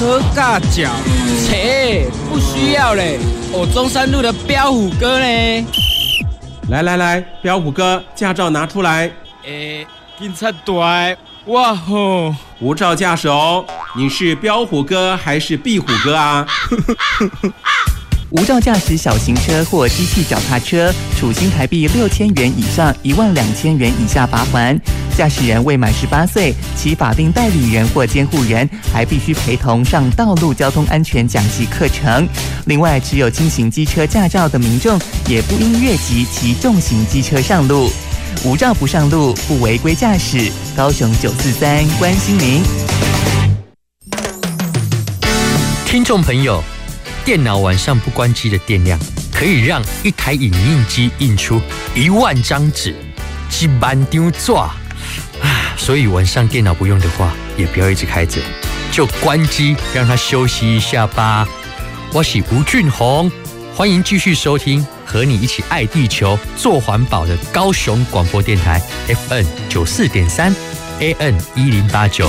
[0.00, 0.90] 喝尬脚，
[1.46, 3.18] 切，不需要嘞！
[3.52, 5.66] 我中山路的彪虎哥呢？
[6.70, 9.12] 来来来，彪虎哥，驾照拿出来。
[9.44, 9.86] 诶、欸，
[10.18, 10.74] 警察队。
[11.46, 12.32] 哇吼！
[12.60, 13.64] 无照驾驶哦，
[13.96, 16.46] 你是彪虎哥还是壁虎哥啊？
[18.30, 24.78] 无照驾驶小型车或机器脚踏车，处新台币六千元以上一万两千元以下罚款。
[25.16, 32.26] 驾驶人未满十八岁，其法定代理人或监护人还必须陪同上道路交通安全讲习课程。
[32.66, 37.90] 另外，持有轻型机车驾照的民众也不应越级骑重型机车上路。
[38.44, 40.50] 无照不上路，不违规驾驶。
[40.76, 42.62] 高雄九四三关心您。
[45.86, 46.62] 听众朋友，
[47.24, 48.98] 电脑晚上不关机的电量，
[49.32, 51.60] 可以让一台影印机印出
[51.94, 52.94] 一万张纸，
[53.50, 54.74] 几万张纸啊！
[55.76, 58.40] 所以晚上电脑不用的话，也不要一直开着，
[58.90, 61.46] 就关机，让它休息一下吧。
[62.12, 63.30] 我是吴俊宏，
[63.74, 70.54] 欢迎继续收听，和你一起爱地球、做环保的高雄广播电台 FN 九四点三
[71.00, 72.28] AN 一零八九。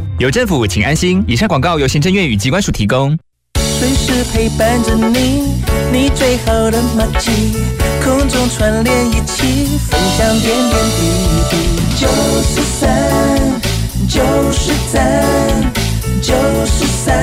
[0.21, 1.23] 有政府，请安心。
[1.27, 3.17] 以上广告由行政院与机关署提供。
[3.79, 5.51] 随时陪伴着你，
[5.91, 7.31] 你最好的默契，
[8.03, 11.07] 空中串联一起，分享点点滴
[11.49, 11.57] 滴。
[11.97, 12.07] 九
[12.43, 12.87] 十三，
[14.07, 15.25] 九十三，
[16.21, 16.35] 九
[16.67, 17.17] 十三，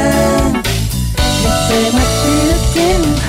[1.14, 3.22] 你最默契的电台。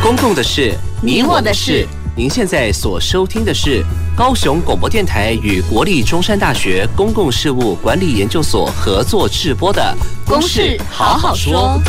[0.00, 1.84] 公共的事，你我的事。
[2.16, 3.84] 您现在所收听的是
[4.16, 9.92] 高雄广播电台与国立中山大学公共事务管理研究所合作制播的
[10.30, 11.82] 《公事好好说》。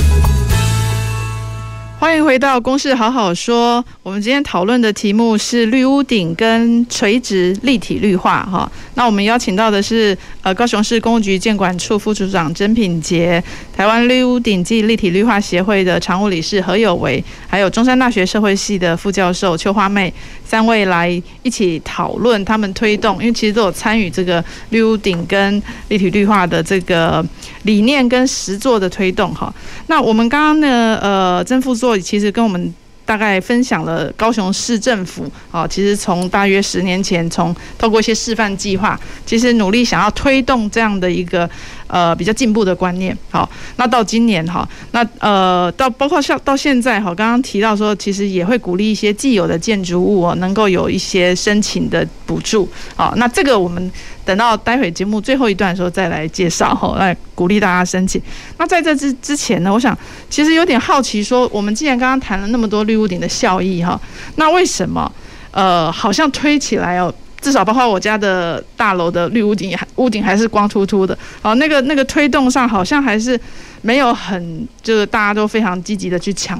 [2.00, 3.84] 欢迎回到《公事好好说》。
[4.02, 8.44] 我们今天讨论的题目是绿屋顶跟垂直立体绿化。
[8.52, 13.44] 哈，那我们邀请到的是呃高雄市公务局建管处副处长曾品杰，
[13.76, 20.14] 台湾绿屋顶暨立体绿化协会的常务理事何有为，还有中山大学社会系的副教授邱花妹，
[20.46, 21.10] 三位来
[21.42, 27.26] 一起讨论他们推动，因为其实都有参与这个绿屋顶跟立体绿化的这个
[27.64, 29.34] 理念跟实作的推动。
[29.34, 29.52] 哈，
[29.88, 31.98] 那我们刚刚呢，呃，曾副座。
[31.98, 32.72] 其实跟我们
[33.06, 41.50] 大概分享了高雄市政府啊，其实从大约十年前，从透过一些示范计划，其实努力想要推动这样的一个
[41.88, 43.18] 呃比较进步的观念。
[43.30, 52.68] 好，那到今年哈，那呃到包括像到现在哈，刚刚提到说，其实也会鼓励一些既有的建筑物哦能够有一些申请的补助。
[52.96, 53.92] 好，那这个我们。
[54.26, 58.20] 等到待会节目最后一段的时候再来介绍哈，来鼓励大家申请。
[58.58, 59.96] 那在这之之前呢，我想
[60.32, 64.02] 其实有点好奇，说我们既然刚刚谈了那么多绿屋顶的效益哈，
[64.38, 65.12] 那为什么
[65.52, 67.14] 呃好像推起来哦，
[67.46, 73.40] 至少包括我家的大楼的绿屋顶，屋顶还是光秃秃的，哦，那个那个推动上好像还是
[73.84, 76.60] 没有很，就是大家都非常积极的去抢。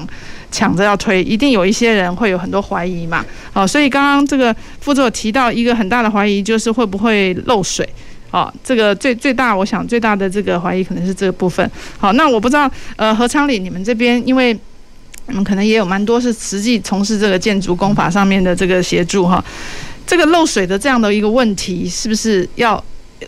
[0.52, 3.26] 抢着要推，一定有一些人会有很多怀疑嘛。
[3.52, 7.86] 好，所以刚刚这个副座提到一个很大的怀疑，就是会不会漏水？
[8.30, 11.68] 哦，这个最最大，我想最大的这个怀疑可能是这个部分。
[11.98, 14.56] 好，那我不知道，呃，何昌里你们这边，因为
[15.26, 19.44] 你们可能也有蛮多是实际从事这个建筑工法上面的这个协助哈。
[20.06, 22.82] 这个漏水的这样的一个问题，是不是要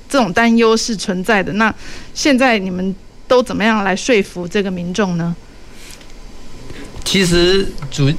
[0.09, 1.53] 这种担忧是存在的？
[1.55, 1.75] 那
[2.15, 2.95] 现在你们
[3.27, 5.35] 都怎么样来说服这个民众呢？
[7.05, 8.13] 其实主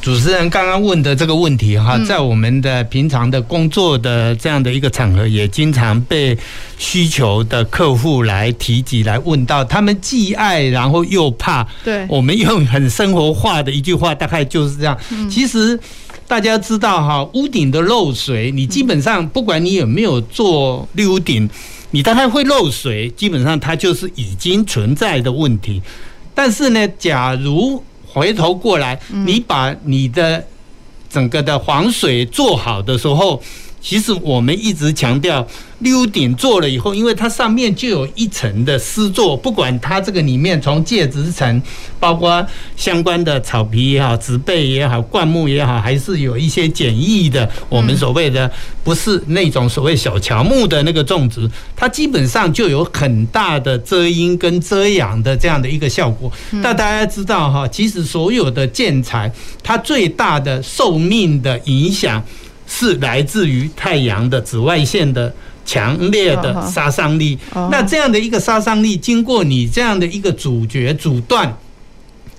[0.00, 6.36] 主持人刚刚问的这个问题哈，在我们的平常的工作的这样的一个场合，也经常被
[6.78, 11.66] 需求的客户来提及来问到，他们既爱然后又怕。
[11.82, 14.96] 对，我们用很生活化的一句话，大概就是这样。
[15.28, 15.76] 其实
[16.28, 21.48] 大家知道哈，屋顶的漏水，你基本上不管你有没有做绿屋顶，
[21.92, 25.80] 你大概会漏水，基本上它就是已经存在的问题。
[26.34, 30.44] 但是呢，假如回头过来，你把你的
[31.08, 33.40] 整个的防水做好的时候，
[33.86, 35.46] 其实我们一直强调。
[35.80, 41.62] 绿屋顶做了以后，因为它上面就有一层的丝座，不管它这个里面从介质层，
[42.00, 42.44] 包括
[42.78, 48.50] 相关的草皮也好、植被也好、灌木也好，还是有一些简易的，我们所谓的
[48.82, 51.46] 不是那种所谓小乔木的那个种植，
[51.76, 56.32] 它基本上就有很大的遮阴跟遮阳的这样的一个效果。
[56.62, 59.30] 但大家知道哈，其实所有的建材，
[59.62, 62.24] 它最大的寿命的影响
[62.66, 65.34] 是来自于太阳的紫外线的。
[65.68, 67.36] 强烈的杀伤力，
[67.72, 71.58] 那这样的一个杀伤力，经过你这样的一个阻绝阻断，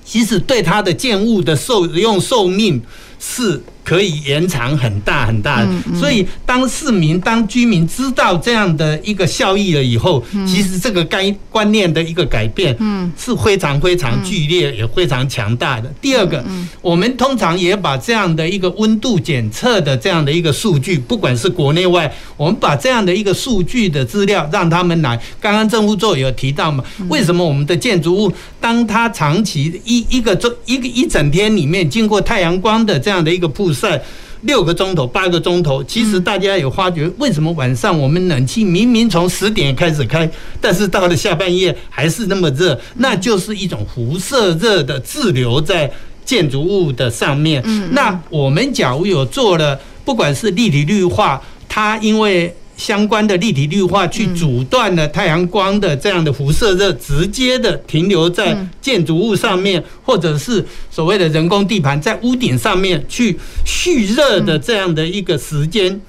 [0.05, 2.81] 其实对它的建物的受用寿命
[3.19, 3.61] 是。
[3.87, 5.63] 可以延长很大很大。
[5.63, 5.67] 的，
[5.97, 12.77] 所以当市民、当居民知道这样的一个效益了以后，其实这个该观念的一个改变，
[13.17, 15.89] 是非常非常剧烈也非常强大的。
[16.01, 16.43] 第二个，
[16.81, 25.17] 我们通常也把这样的一个温度检测的这样的一个数据，不管是国内外，我们把这样的一个数据的资料让他们来。
[25.39, 34.01] 刚刚政务座有提到嘛，为什么我们的建筑物，当它长期一一个周一个一整天里面经过太阳光的这样的一个曝晒
[34.41, 42.79] 六个钟头、八个钟头，其实大家有发觉，为什么晚上我们冷气明明从十点开始开，但是到了下半夜还是那么热？
[42.95, 45.91] 那就是一种辐射热的滞留在
[46.25, 47.63] 建筑物的上面。
[47.91, 65.99] 那我们假如有做了，不管是立体绿化，它因为相关的立体绿化去阻断了太阳光的这样的辐射热，直接的停留在建筑物上面，或者是所谓的人工地盘在屋顶上面去蓄热的这样的一个时间。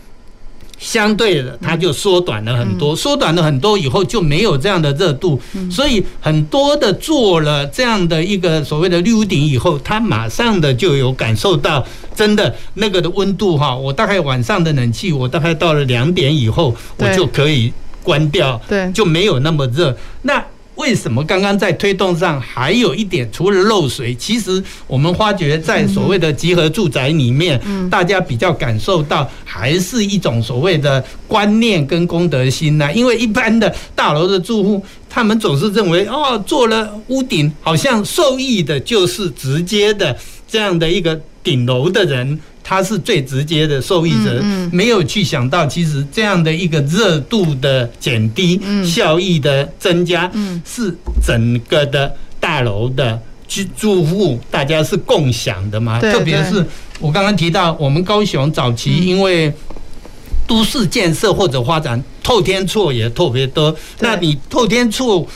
[0.78, 17.72] 相对的，它就缩短了很多，缩短了很多以后就没有这样的热度，所以很多的做了这样的一个所谓的绿屋顶以后，它马上的就有感受到真的那个的温度哈，我大概晚上的冷气，我大概到了两点以后，我就可以
[18.02, 19.96] 关掉，对，就没有那么热。
[20.22, 20.44] 那
[20.78, 27.60] 为什么刚刚在推动上还有一点，除了漏水，其实我们发觉在所谓的集合住宅里面，
[27.90, 32.92] 大家比较感受到还是一种所谓的观念跟公德心呢。
[32.94, 40.16] 因为一般的大楼的住户，他们总是认为哦，做了屋顶，好像受益的就是直接的
[40.48, 42.38] 这样的一个顶楼的人。
[42.68, 50.30] 它是最直接的受益者，没有去想到，其实这样的一个热度的减低、效益的增加，
[50.66, 50.94] 是
[51.26, 55.98] 整个的大楼的居住户大家是共享的嘛？
[55.98, 56.62] 特别是
[57.00, 59.50] 我刚刚提到，我们高雄早期因为
[60.46, 63.74] 都市建设或者发展，透天厝也特别多。
[64.00, 65.26] 那你透天厝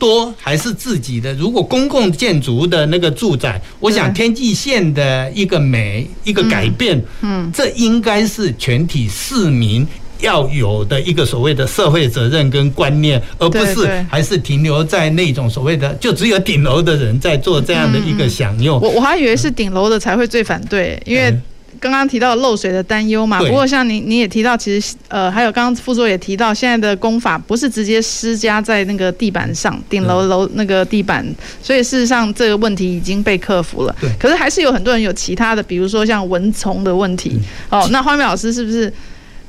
[0.00, 1.32] 多还是自己的？
[1.34, 9.86] 如果公共建筑的那个住宅，我想天际线的一个美一个改变，嗯，这应该是全体市民
[10.20, 18.80] 要有的一个所谓的社会责任跟观念，而不是还是停留在那种所谓的就只有顶楼的人在做这样的一个享用。
[18.80, 21.32] 我我还以为是顶楼的才会最反对，因为。
[21.80, 31.26] 刚刚提到漏水的担忧嘛，不过像你你也提到，其实呃还有刚刚副座也提到，现在的工法不是直接施加在那个地板上，顶楼楼那个地板，
[31.62, 33.96] 所以事实上这个问题已经被克服了。
[33.98, 37.40] 对，可是还是有很多人有其他的，比如说像蚊虫的问题。
[37.70, 38.92] 哦，那花美老师是不是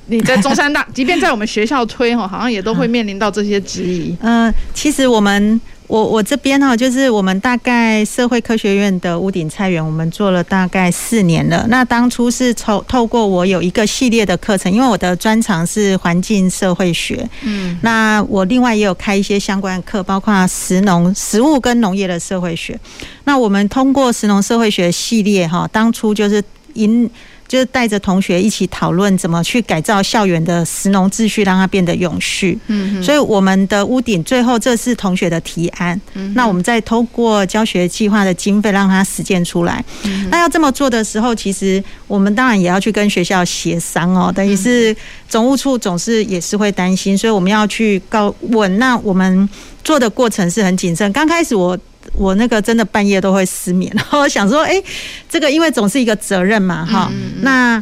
[0.06, 4.16] 你在中山大，即便在我们学校推哈，好像也都会面临到这些质疑？
[4.22, 5.60] 嗯， 其实我们。
[5.92, 11.66] 我我这边哈，就是我们大概社会科学院的屋顶菜园，我们做了大概四年了。
[11.68, 22.80] 那当初是透透过我有一个系列的课程，因为我的专长是环境社会学，嗯，那我另外也有开一些相关的课，包括食农、食物跟农业的社会学。
[23.26, 26.42] 那我们通过食农社会学系列哈，当初就是
[26.76, 27.12] 引。
[27.52, 32.58] 就是带着同学一起讨论怎么去改造校园的食农秩序，让它变得永续。
[32.68, 36.00] 嗯，所以我们的屋顶最后这是同学的提案。
[36.14, 39.84] 嗯，那我们再透过教学计划的经费让它实践出来。
[40.06, 44.32] 嗯，那要这么做的时候，其实我们当然也要去跟学校协商哦。
[44.34, 44.96] 等于是
[45.28, 48.80] 总务处总是也是会担心，所以我们要去告问。
[48.80, 49.50] 那我们
[49.84, 51.12] 做的过程是很谨慎。
[51.12, 51.78] 刚开始我。
[52.14, 54.84] 我那个真的半夜都会失眠，然 后我想说，哎、欸，
[55.30, 57.82] 这个因为总是一个责任嘛，哈，那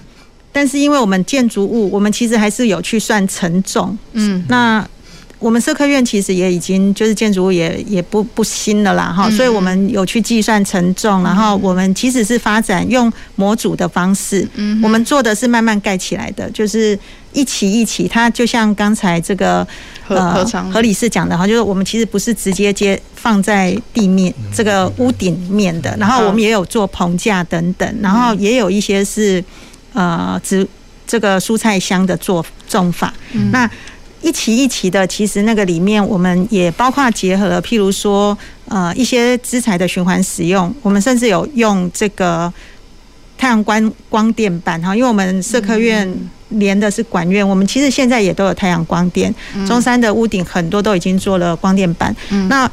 [0.52, 4.88] 但是因为我们建筑物，我们其实还是有去算承重，嗯，那。
[5.40, 17.00] 我们社科院其实也已经就是建筑物也也不不新了啦哈，所以我们有去计算承重，然后我们其实是发展用模组的方式，嗯我们做的是慢慢盖起来的，就是
[17.32, 19.66] 一起一起，它就像刚才这个
[20.10, 29.42] 呃何理事讲的哈，就是我们其实不是直接接放在地面这个屋顶面的，然后我们也有做棚架等等，然后也有一些是
[29.94, 30.68] 呃植
[31.08, 33.14] 这个蔬菜箱的做种法，
[33.54, 33.70] 那。
[34.22, 42.52] 一期一期的，其实那个里面我们也包括结合了，譬如说，呃，一些资材的循环使用，我们甚至有用这个
[43.38, 46.14] 太阳光光电板哈，因为我们社科院
[46.50, 49.34] 连的是管院，我们其实现在也都有太阳光电，
[49.66, 52.14] 中山的屋顶很多都已经做了光电板，
[52.50, 52.70] 那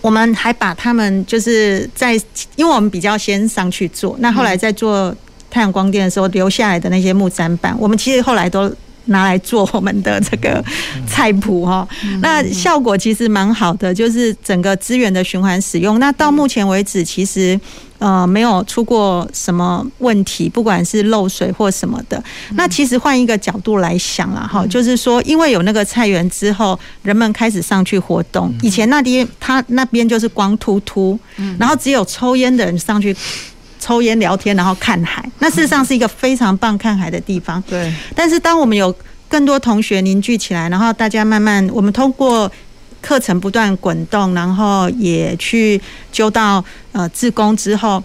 [0.00, 2.14] 我们还把他们就是在，
[2.56, 5.14] 因为我们比较先上去做，那后来在做
[5.50, 8.74] 太阳光电的时候留下来的那些木栈板，我们其实后来都。
[9.06, 10.62] 拿来做我们的这个
[11.06, 11.86] 菜谱哈，
[12.20, 15.98] 那效果其实蛮好的，就是整个资源的循环使用。
[15.98, 17.58] 那到目前为止，其实
[17.98, 22.22] 呃没有出过什么问题，不管是漏水或什么的。
[22.54, 28.52] 那其实换一个角度来想啦，哈，就是说，因为有那个菜园之后，人们开始上去活动。
[28.62, 31.18] 以前那边他那边就是光秃秃，
[31.58, 33.16] 然后只有抽烟的人上去
[33.78, 35.24] 抽烟聊天，然后看海。
[35.38, 37.62] 那事实上是一个非常棒看海的地方。
[37.68, 37.92] 对。
[38.14, 38.94] 但是当我们有
[39.28, 42.50] 更多同学凝聚起来，然后大家慢慢，我们通过。
[43.02, 48.02] 课程不断滚动，然后也去揪到呃自工之后，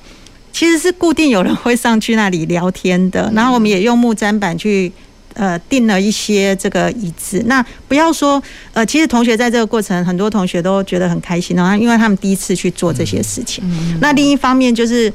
[0.53, 3.32] 其实是固定有人会上去那里聊天的。
[3.34, 4.91] 然后我们也用木栈板去
[5.34, 7.41] 呃订了一些这个椅子。
[7.47, 8.43] 那不要说
[8.74, 13.63] 呃，其实同学在这个过程，很多同学都觉得很开心哦，因为他们第一次去做这些事情。
[14.01, 15.11] 那另一方面就是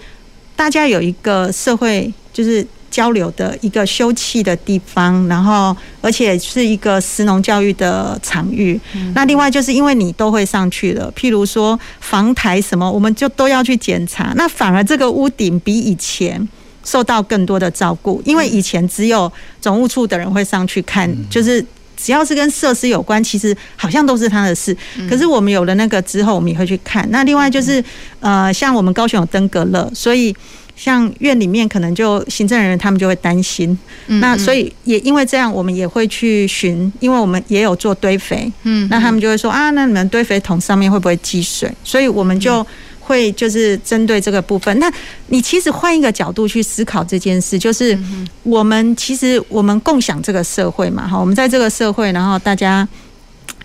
[0.57, 2.66] 大家有一个社会就是。
[2.88, 8.80] 交流的一个休憩的地方，然后而且是一个食农教育的场域。
[9.12, 14.32] 那另外就是因为你都会上去了，譬如说房台什么，我们就都要去检查。
[14.34, 16.48] 那反而这个屋顶比以前
[16.84, 19.30] 受到更多的照顾，因为以前只有
[19.61, 21.62] 总务处的人会上去看，就是
[21.97, 24.76] 只要是跟设施有关，其实好像都是他的事。
[25.09, 27.07] 可是我们有了那个之后，我们也会去看。
[27.11, 27.82] 那另外就是
[28.20, 30.34] 呃，像我们高雄有登革热，所以。
[30.78, 33.78] 像院里面可能就行政人员他们就会担心，
[34.20, 41.72] 那所以也因为这样，我们也会去巡，因为我们也有做堆肥，嗯，那他们就会说啊，那你们堆肥桶上面会不会积水？
[41.82, 42.61] 所以我们就
[43.07, 44.76] 会就是针对这个部分。
[44.78, 44.92] 那
[45.28, 47.96] 你其实换一个角度去思考这件事，就是
[48.42, 52.86] 我们其实我们共享这个社会嘛，哈，我们在这个社会，然后大家。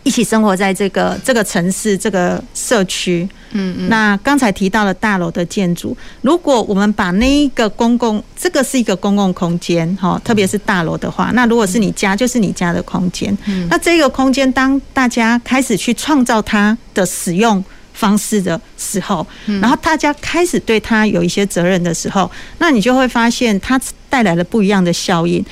[0.04, 3.88] 一起生活在这个这个城市这个社区，嗯嗯。
[3.88, 13.38] 那刚才提到了大楼的建筑，如果我们把那一个公共，这个是一个公共空间，哈，特别是大楼的话，那如果是你家，就是你家的空间。
[13.46, 13.68] 嗯。
[13.70, 17.64] 那这个空间，当大家开始去创造它的使用
[17.94, 19.26] 方式的时候，
[19.62, 22.30] 然后大家开始对他有一些责任的时候，
[22.60, 23.80] 那你就会发现他
[24.10, 25.44] 带来了不一样的效应。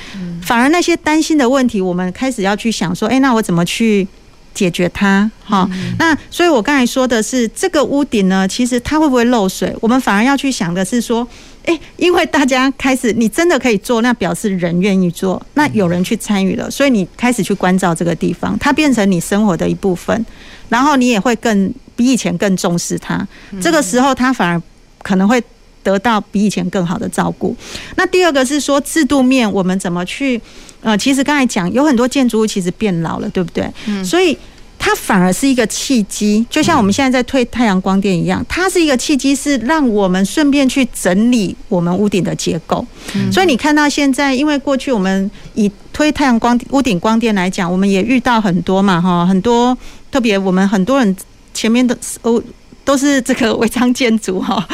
[0.41, 4.07] 反而那些担心的问题，我们开始要去想说，哎，那我怎么去？
[4.51, 5.69] 解决它，哈，
[5.99, 9.73] 那所以我刚才说的是这个屋顶呢，其实它会不会漏水？
[9.79, 11.25] 我们反而要去想的是说，
[11.63, 20.25] 诶，因为大家开始，你真的可以做，那表示人愿意做，那有人去参与了，所以你开始去关照这个地方，它变成你生活的一部分，
[20.67, 23.27] 然后你也会更比以前更重视它。
[23.61, 24.61] 这个时候，它反而
[25.03, 25.43] 可能会
[25.83, 27.53] 得到比以前更好的照顾。
[27.97, 30.41] 那第二个是说制度面，我们怎么去？
[30.81, 33.69] 呃，其实刚才讲有很多建筑物其实变老了，对不对？
[33.87, 34.05] 嗯。
[34.05, 34.37] 所以
[34.77, 42.85] 它反而是一个契机，就像我们现在在推太阳光电一样，它是一个契机，是让我们顺便去整理我们屋顶的结构。
[43.13, 43.29] 嗯。
[43.29, 49.77] 所以你看到现在，因为过去我们以推太阳光屋顶光电来讲，我们也遇到很多嘛，哈，很多
[50.09, 51.13] 特别我们很多人
[51.53, 52.41] 前面的哦。
[52.85, 54.67] 都是这个违章建筑哈，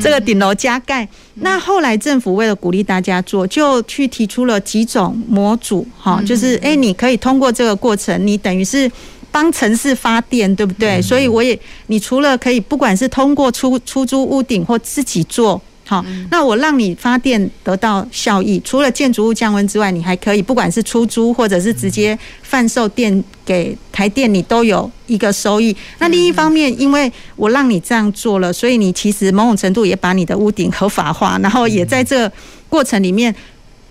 [0.00, 1.06] 这个顶楼加盖。
[1.34, 8.90] 那后来政府为了鼓励大家做，就去提出了几种模组哈，就是诶，你可以通过这个过程，你等于是
[9.30, 11.02] 帮城市发电，对不对？
[11.02, 11.58] 所以我也，
[11.88, 15.60] 你除了可以不管是通过出出租屋顶或自己做。
[15.88, 25.74] 好，那我让你发电得到效益，除了建筑物降温之外，你还可以不管是出租或者是直接贩售电给台电，你都有一个收益。
[25.98, 32.30] 那另一方面，因为我让你这样做了，所以你其实某种程度也把你的屋顶合法化，然后也在这
[32.68, 33.34] 过程里面，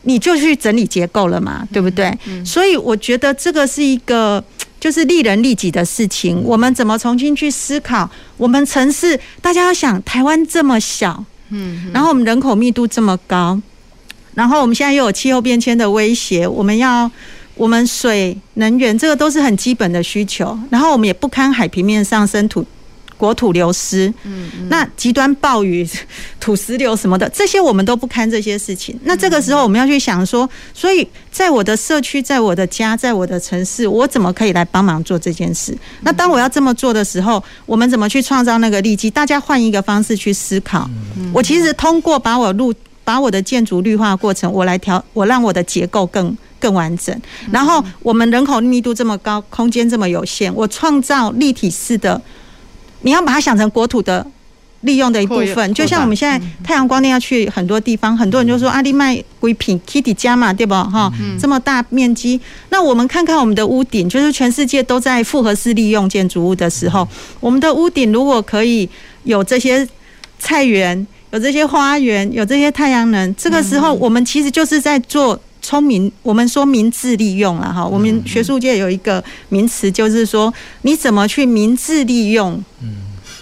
[0.03, 2.15] 你就去整理结构了嘛，对不对？
[2.45, 4.43] 所以我觉得这个是一个
[4.79, 6.43] 就是利人利己的事情。
[6.43, 8.07] 我们怎么重新去思考？
[8.37, 11.25] 我们城市，大家要想，台湾这么小。
[11.49, 13.59] 嗯，然后我们人口密度这么高，
[14.33, 17.09] 然后我们现在又有气候变迁的威胁，我们要
[17.55, 22.65] 我们水能源这个都是很基本的需求，然后我们也不堪海平面上升土。
[23.17, 25.87] 国土流失，嗯，那极端暴雨、
[26.39, 28.97] 土石流什么的，这些我们都不堪这些事情。
[29.03, 35.77] 那这个时候我们要去想说，所以在我的社区、在我的家、在我的城市，我怎么可以来帮忙做这件事？
[36.01, 39.09] 那当我要这么做的时候，我们怎么去创造那个利基？
[39.09, 40.89] 大家换一个方式去思考。
[41.33, 47.19] 我其实通过把我路、把我的建筑绿化过程，我来调，我让我的结构更更完整。
[47.51, 52.21] 然后我们人口密度这么高，空间这么有限，我创造立体式的。
[53.01, 54.25] 你要把它想成国土的
[54.81, 60.73] 利用的一部分，就像我们现在太阳光电要去很多地方，很多人就说阿里麦贵品 Kitty 家嘛，对不？
[60.73, 61.11] 哈？
[61.39, 62.39] 这么大面积，
[62.69, 67.07] 那我们看看我们的屋顶，就是全世界都在复合式利用建筑物的时候，
[67.39, 68.87] 我们的屋顶如果可以
[69.23, 69.87] 有这些
[70.37, 77.85] 菜园，有这些花园，有这些太阳能，这个时候我们其实就是在做聪明，我们说明智利用了哈。
[77.85, 80.53] 我们学术界有一个名词，就是说
[80.83, 82.63] 你怎么去明智利用。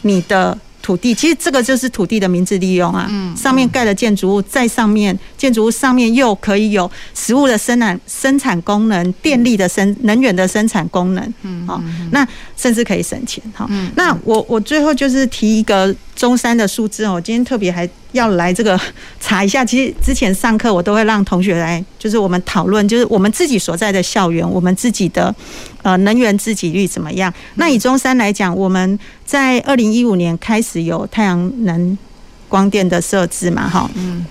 [0.02, 3.08] 你的土地，其实这个就是土地的明智利用啊。
[3.10, 11.34] 嗯，上面盖的建筑物在上面，建筑物上面又可以有食物的生产生产功能，电力的生能源的生产功能。
[11.44, 11.80] 嗯，好，
[12.12, 13.44] 那甚至可以省钱。
[13.54, 18.80] 哈，那我我最后就是提一个中山的数字哦，我今天特别还要来这个
[19.20, 19.64] 查一下。
[19.64, 25.34] 其实之前上课我都会让同学来，就是我们讨论，就是我们自己所在的校园，我们自己的
[25.84, 27.32] 呃能源自给率怎么样？
[27.56, 31.98] 那以中山来讲，我们在二零一五年开始有太阳能
[32.48, 34.26] 光电的设置嘛，哈，嗯，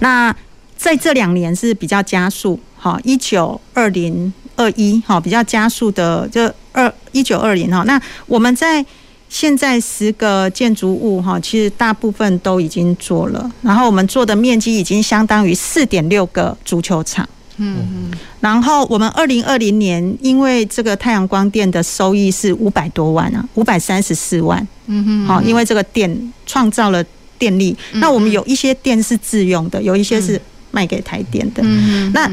[0.00, 0.34] 那
[0.76, 8.84] 在这两年是比较加速，哈，一九二零二一，哈，比较加速的就二一九二零哈，那我们在。
[9.30, 17.26] 现在十个建筑物哈，其实大部分都已经做了，然后我们做的面积已经相当于四点六个足球场。
[17.56, 18.18] 嗯嗯。
[18.40, 24.66] 然后我们二零二零年，因为这个太阳光电的收益是五百多万啊，五百三十四万。
[24.86, 25.26] 嗯哼。
[25.26, 27.02] 好，因为这个电创造了
[27.38, 30.40] 电力，那我们有一些电是自用的，有一些是
[30.72, 31.62] 卖给台电的。
[31.64, 32.10] 嗯。
[32.12, 32.28] 那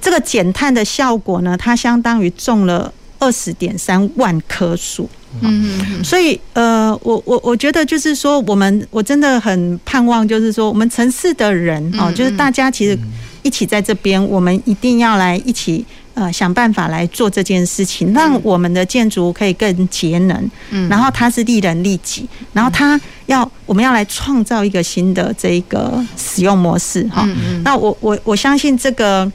[0.00, 2.92] 这个减碳的效果呢，它相当于种了
[3.22, 5.08] 二十点三万棵树。
[5.40, 12.98] 嗯，所以呃，我我我觉得就是说，我们我真的很盼望，就是说，我们城市的人哦，就是大家其实
[13.42, 27.26] 一起在这边，我们一定要来一起呃想办法来做这件事情，让我们的建筑可以更节能，嗯，然后它是利人利己，然后它要我们要来创造一个新的这个使用模式哈。
[27.64, 29.32] 那我我我相信这个，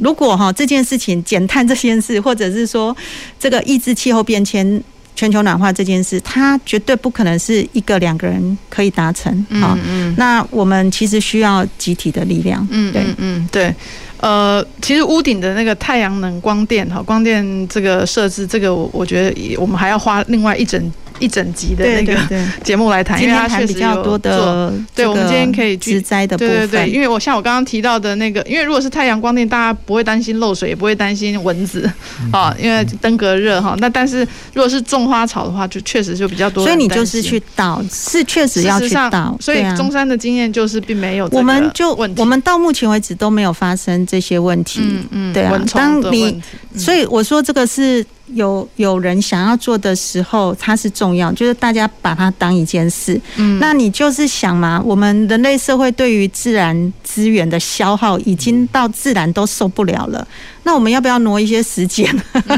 [0.00, 2.96] 如果哈这件事情减碳这件事，或者是说
[3.38, 4.82] 这个抑制气候变迁。
[5.16, 9.76] 全球暖化这件事，它绝对不可能是一个两个人可以达成啊。
[9.76, 12.66] 嗯嗯，那我们其实需要集体的力量。
[12.70, 13.74] 嗯，对，嗯，对。
[14.18, 20.90] 呃，其实屋顶的那个太阳能光电哈，光电这个设置，这个我我觉得我们还要花另外一整。
[21.20, 22.18] 一整集的那个
[22.64, 24.72] 节目来谈，因为它确实比较多的。
[24.94, 26.50] 对，我们今天可以去栽的部分。
[26.50, 31.88] 对对对，因为我像我刚刚提到的那个，因为如果是太阳光电，大家不会担心漏水，也不会担心蚊子
[32.32, 33.76] 啊，因为登革热哈。
[33.78, 36.64] 那但是如果是种花草的话，就确实就比较多。
[36.64, 39.36] 所以你就是去倒，是确实要去倒。
[39.40, 41.28] 所以中山的经验就是并没有。
[41.32, 44.80] 我们就我们到目前为止都没有发生这些问题。
[44.82, 45.60] 嗯嗯，对啊。
[45.74, 46.42] 当你
[46.76, 48.04] 所以我说这个是。
[48.34, 53.20] 有有人想要做的时候，它是重要，就是大家把它当一件事。
[53.36, 60.26] 嗯，那你就是想嘛，我们人类社会对于自然资源的消耗已经到自然都受不了了，
[60.64, 62.06] 那我们要不要挪一些时间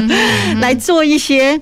[0.61, 1.59] 来做一些？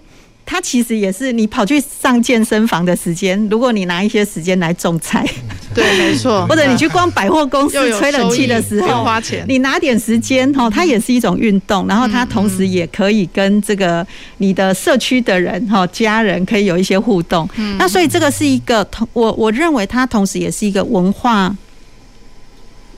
[0.51, 5.25] 它其实也是你跑去上健身房的时间，如果你拿一些时间来种菜，
[5.73, 14.05] 对，没错， 或者你去逛百货公司吹冷气的时候，花钱，你拿点时间哈，它也是一种运动，然后它同时也可以跟这个
[14.39, 17.47] 你的社区的人哈、家人可以有一些互动。
[17.79, 21.55] 那所以这个是一个同我我认为它同时也是一个文化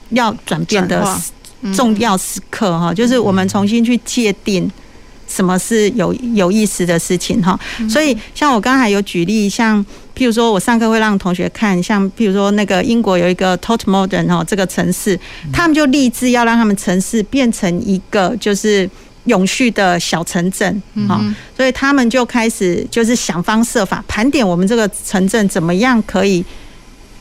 [0.10, 1.08] 要转变的
[1.76, 4.68] 重要时刻哈，就是我们重新去界定。
[5.28, 7.60] 什么是有有意思的事情哈？
[7.90, 9.84] 所以像我刚才有举例，像
[10.16, 15.20] 譬如说我上课会让同学看，像譬如说那个英国有一个 totmorden 哈，这个城市，
[15.52, 18.88] 他们就立志要让他们城市变成一个就是
[19.26, 21.20] 永续的小城镇哈，
[21.58, 26.46] 所以他们就开始就是想方设法盘点我们这个城镇怎么样可以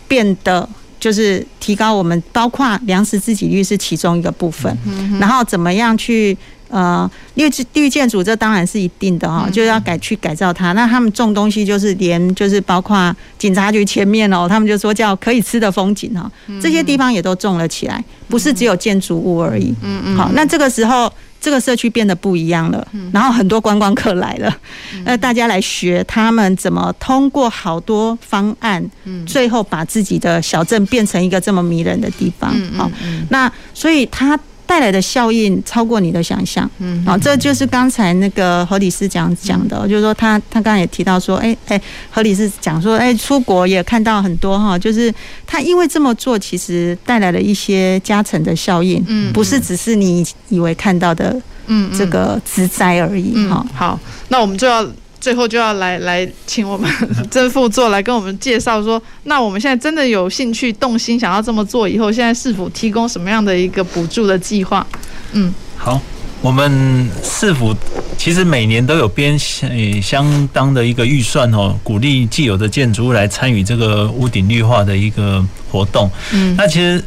[0.07, 0.69] 变得
[1.01, 4.77] 就是提高我们，包括粮食自给率是其中一个部分，
[5.19, 6.37] 然后怎么样去。
[6.73, 10.73] 呃，绿绿建筑这当然是一定的哈，就要改去改造它。
[10.73, 19.75] 那他们种东西就是连就是包括警察局前面哦，他们就说叫可以吃的风景哈，这些地方也都种了起来，不是只有建筑物而已。
[19.83, 20.17] 嗯嗯。
[20.17, 24.57] 好，那这个时候这个社区变得不一样了，然后很多观光客来了，
[25.05, 28.83] 那大家来学他们怎么通过好多方案，
[29.27, 32.51] 最后把自己的小镇变成一个这么迷人的地方。
[32.75, 32.91] 好，
[33.29, 34.41] 那所以他。
[34.73, 41.79] 带来的效应超过你的想象，嗯，好，这就是刚才那个何理事讲讲的，就是说他他刚才也提到说，哎哎，
[42.11, 45.13] 何理事讲说，哎，出国也看到很多哈，就是
[45.47, 54.83] 他因为这么做，其实带来了一些加成的效应，嗯，不是只是你以为看到的，嗯，这个植栽而已，哈，好，那我们就要。
[55.23, 56.91] 最后就要来来请我们
[57.31, 64.85] 曾副座来跟我们介绍说，那我们现在真的有兴趣动心想要这么做，以后现在是否提供什么样的一个补助的计划？
[65.31, 66.01] 嗯，好，
[66.41, 67.73] 我们市府
[68.19, 69.71] 其实每年都有编相
[70.03, 76.11] 相当的一个预算哦，鼓励既有的建筑物来参与这个屋顶绿化的一个活动。
[76.33, 77.01] 嗯，那其实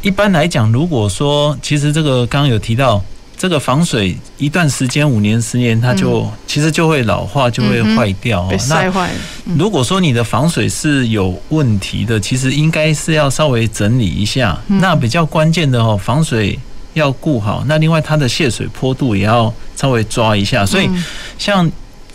[0.00, 3.04] 一般来讲，如果说其实这个刚刚有提到。
[3.40, 8.42] 这个防水一段时间五年十年，它就、嗯、其实就会老化，就会坏掉。
[8.42, 9.10] 被晒坏。
[9.58, 14.60] 如果说你的防水是有问题的，其实应该是要稍微整理一下。
[14.68, 16.58] 嗯、那比较关键的哦，防水
[16.92, 17.64] 要顾好。
[17.66, 20.66] 那另外它的泄水坡度也要稍微抓一下。
[20.66, 20.90] 所以
[21.38, 21.72] 像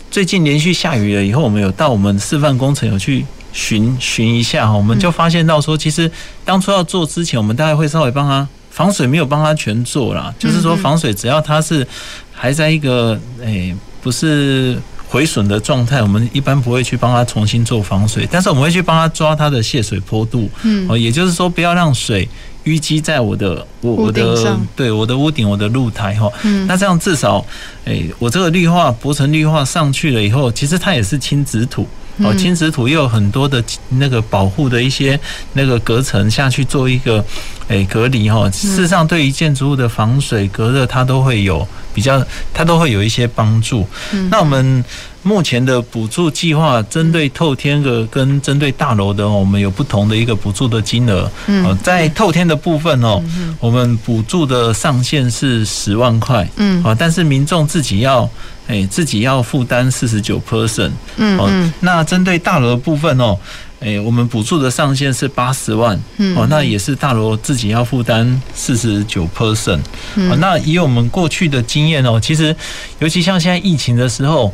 [0.08, 3.26] 最近连续下雨了以后，我们有到我们示范工程有去。
[3.52, 6.10] 巡巡一下哈，我们就发现到说，其实
[6.44, 8.46] 当初要做之前，我们大概会稍微帮他
[8.76, 10.32] 防水，没有帮他全做啦。
[10.38, 11.86] 就是说防水只要它是
[12.30, 22.28] 还在一个诶不是毁损的状态，我们一般不会去帮他重新做防水，但是我们会去帮他抓它的泄水坡度，嗯，哦，也就是说不要让水
[22.64, 27.42] 淤积在我的我我的对我的屋顶我的露台哈，嗯，那这样至少
[27.86, 31.88] 诶我这个绿化薄层绿化上去了以后，其实它也是轻质土。
[32.18, 35.18] 哦，轻质土又有很多的那个保护的一些
[35.52, 37.24] 那个隔层下去做一个
[37.68, 38.48] 诶隔离哈。
[38.50, 41.66] 事实上，对于建筑物的防水隔热，它都会有
[41.96, 42.22] 比较，
[42.52, 43.88] 它都会有一些帮助。
[44.30, 44.84] 那我们
[45.22, 51.30] 目前的补助计划，针对透天的跟针对大楼的哦，我们有不同的一个补助的金额。
[51.46, 53.22] 嗯，在透天的部分哦，
[53.58, 56.46] 我们补助的上限是十万块。
[56.56, 58.28] 嗯，啊，但是民众自己要。
[58.68, 63.38] 哎，自己要负担四十九 percent，嗯，哦，那针对大楼的部分哦，
[63.78, 69.80] 哎，我们补助的上限是八十万，嗯，哦，那也是大楼自己要负担四十九 percent，
[70.14, 72.54] 嗯，那以我们过去的经验哦，其实
[72.98, 74.52] 尤其像现在疫情的时候，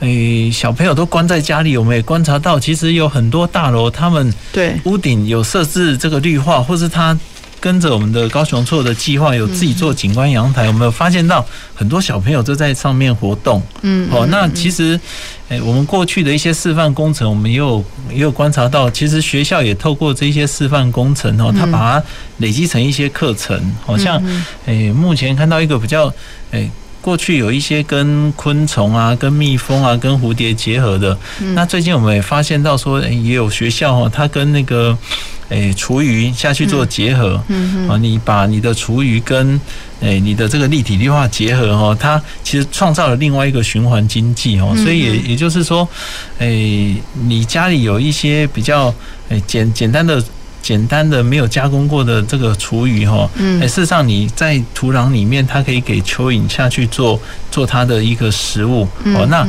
[0.00, 7.18] 哎，小朋友都关在家里，我们也观察到，其实有很多大楼他们对屋顶有设置这个绿化，或是他。
[7.64, 11.42] 跟着我们的高雄错的计划，有自己做景观阳台，我们有发现到
[11.74, 13.62] 很多小朋友都在上面活动。
[13.80, 15.00] 嗯，哦，那其实，
[15.48, 22.06] 诶，我们过去的一些示范工程，我们也有也有观察到，其实学校也透过这些示范工程哦，它把它
[22.36, 23.58] 累积成一些课程。
[23.86, 24.22] 好像，
[24.66, 26.12] 诶，目前看到一个比较，
[26.50, 26.70] 诶。
[27.04, 31.14] 过去有一些跟昆虫啊、跟蜜蜂啊、跟蝴蝶结合的，
[31.54, 34.96] 那最近我们也发现到说，也有学校哈，它跟那个
[35.50, 39.60] 诶厨余下去做结合，嗯啊，你把你的厨余跟
[40.00, 45.86] 诶你的这个立体绿化结合哈，它其实创造了另外一个循环经济哦，所以也也就是说，
[46.38, 48.92] 诶你家里有一些比较
[49.28, 50.24] 诶简简单的。
[50.64, 58.88] 简单的没有加工过的这个厨余哈，嗯，事实上你在土壤里面，它可以给蚯蚓下去做做它的一个食物。
[59.14, 59.26] 哦。
[59.28, 59.46] 那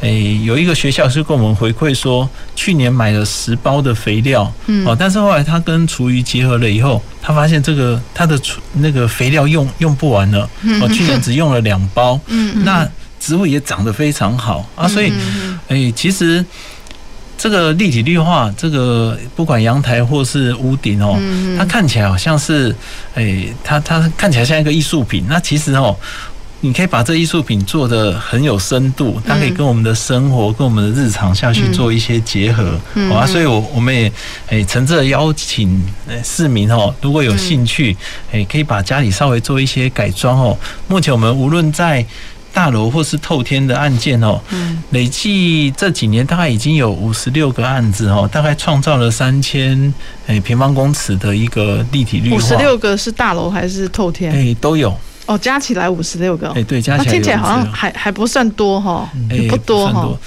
[0.00, 4.52] 诶，有一个学校是跟我们回馈说，去年买了十包的肥料，
[4.84, 10.50] 哦，但是后来他跟厨余结合了以后，他发现这个他的厨那个肥料用用不完了，
[10.82, 12.84] 哦，去年只用了两包， 嗯，那
[13.20, 14.68] 植物也长得非常好。
[14.74, 15.12] 啊，所以
[15.68, 16.44] 诶，其实。
[17.38, 21.18] 这个立体绿化，这个不管阳台或是屋顶哦，
[21.58, 22.74] 它看起来好像是，
[23.14, 25.24] 诶，它它看起来像一个艺术品。
[25.28, 25.94] 那其实哦，
[26.60, 32.80] 你可以把这艺术品做得很有深度，它可以跟我们的生活、跟我们的日常下去做一些结合，
[33.10, 33.26] 好啊。
[33.26, 34.10] 所以我我们也
[34.48, 35.80] 诶诚挚的邀请
[36.24, 37.94] 市民哦，如果有兴趣，
[38.32, 40.56] 诶，可以把家里稍微做一些改装哦。
[40.88, 42.04] 目前我们无论在
[42.56, 44.40] 大楼或是透天的案件哦，
[44.88, 49.92] 累计这几年大概已经有五十六个案子哦，大概创造了三千
[50.26, 52.36] 诶平方公尺的一个立体绿化。
[52.36, 54.32] 五十六个是大楼还是透天？
[54.32, 54.90] 诶，都有
[55.26, 56.48] 哦，加起来五十六个。
[56.52, 59.06] 诶，对，加起来听起来好像还还不算多哈，
[59.50, 60.18] 不多哈。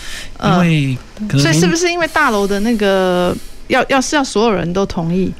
[0.43, 0.97] 因为
[1.31, 3.35] 所以是不是因为大楼的那个
[3.69, 5.33] 要要是要所有人都同意？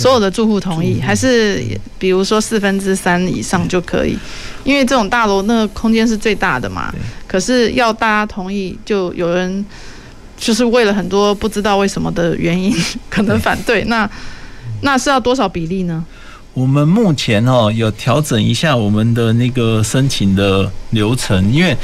[0.00, 1.62] 所有的住户同意，还是
[1.98, 4.16] 比如说四分之三以上就可以？
[4.64, 6.92] 因为这种大楼那个空间是最大的嘛。
[7.26, 9.64] 可是要大家同意，就有人
[10.36, 12.74] 就是为了很多不知道为什么的原因
[13.10, 13.84] 可能反对。
[13.84, 14.08] 那
[14.82, 16.04] 那是要多少比例呢？
[16.52, 21.76] 我们目前哦有调整一下我们的那个申请的流程，因为。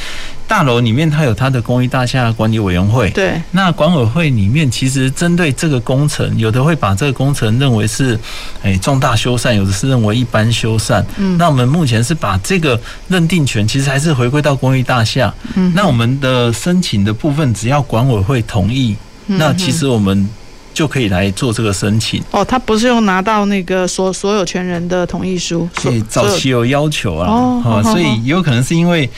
[0.49, 8.17] 大楼里面它有它的公益大厦管理委员会，对，那管委会里面其实针对这个工程，有的会把这个工程认为是
[8.63, 11.05] 诶重大修缮，有的是认为一般修缮。
[11.17, 15.35] 嗯，那我们目前是把这个认定权其实还是回归到公益大厦。
[15.57, 18.95] 嗯，那我们的申请的部分只要管委会同意，
[19.27, 20.29] 那其实我们
[20.77, 22.23] 就可以来做这个申请。
[22.31, 27.27] 哦，他不是用拿到那个所所有权人的同意书，所以早期有要求啊，
[27.65, 29.09] 哦，所以有可能是因为。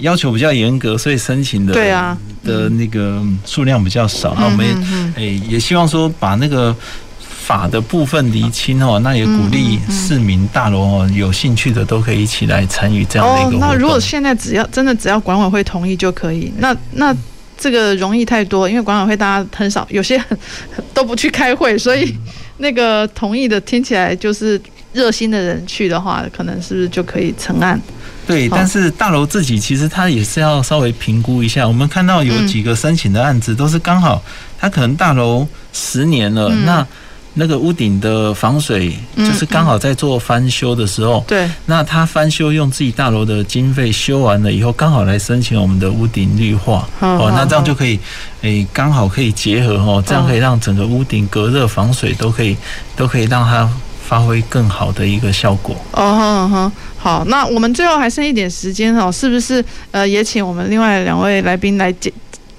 [0.00, 2.14] 要求比较严格，所以申请的对啊
[2.44, 4.34] 的那个数量比较少。
[4.38, 4.66] 那我们
[5.16, 6.76] 诶也希望说把那个
[7.18, 13.60] 法的部分厘清哦，那也鼓励市民大楼哦有兴趣的都可以一起来参与这样的一个活动。
[13.60, 17.16] 那如果现在只要真的只要管委会同意就可以，那那
[17.58, 20.22] 这个容易太多，因为管委会大家很少，有些
[20.92, 22.14] 都不去开会，所以
[22.58, 24.60] 那个同意的听起来就是
[24.92, 27.80] 热心的人去的话，可能是不是就可以成案？
[28.26, 31.66] 对，但是大楼自己其实它也是要稍微评估一下。
[31.66, 34.22] 我们看到有几个申请的案子，都是刚好
[34.58, 36.86] 他可能大楼十年了，嗯、那。
[37.38, 48.00] 那个屋顶的防水，就是刚好在做翻修的时候，对，那他翻修用自己大楼的经费修完了以后，刚好来申请我们的屋顶绿化，哦，那这样就可以，
[48.40, 52.56] 诶，刚好可以结合哦，这样可以让整个屋顶隔热防水都可以，
[52.96, 53.68] 都可以让它
[54.02, 55.76] 发挥更好的一个效果。
[55.92, 59.62] 哦，好好好，那我们最后还剩一点时间哦，是不是？
[59.90, 62.10] 呃，也请我们另外两位来宾来解。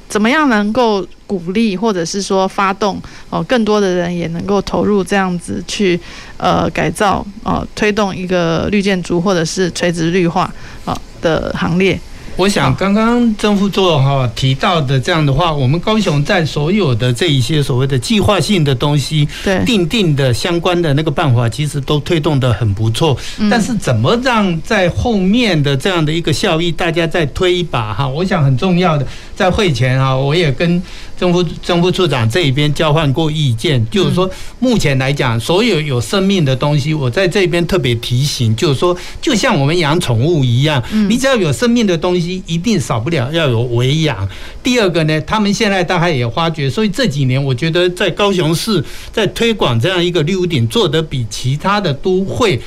[0.07, 2.99] 怎么样能够鼓励，或者是说发动
[3.30, 5.99] 哦，更多的人也能够投入这样子去
[6.38, 10.51] 呃改造哦，推动一个绿建筑或者是垂直绿化
[10.86, 11.99] 啊的行列。
[12.38, 23.17] 我想刚刚曾副座哈提到的这样的话，我们高雄在所有的这一些所谓的计划性的东西，对，定定的相关的那个办法，其实都推动得很不错。
[23.49, 28.07] 但是怎么让在后面的这样的一个效益，大家再推一把哈？
[28.07, 30.80] 我想很重要的，在会前哈，我也跟。
[31.18, 44.30] 曾副曾副处长这一边交换过意见，就是说，目前来讲，所有有生命的东西，我在这边特别提醒，就是说，就像我们养宠物一样，你只要有生命的东西，一定少不了要有喂养。
[44.61, 52.61] 第二个呢，他们现在大概也发觉，所以这几年我觉得在高雄市在推广这样一个绿屋顶做得比其他的都会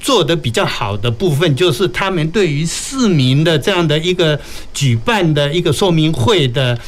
[0.00, 4.40] 做得比较好的部分，就是他们对于市民的这样的一个
[4.72, 6.78] 举办的一个说明会的。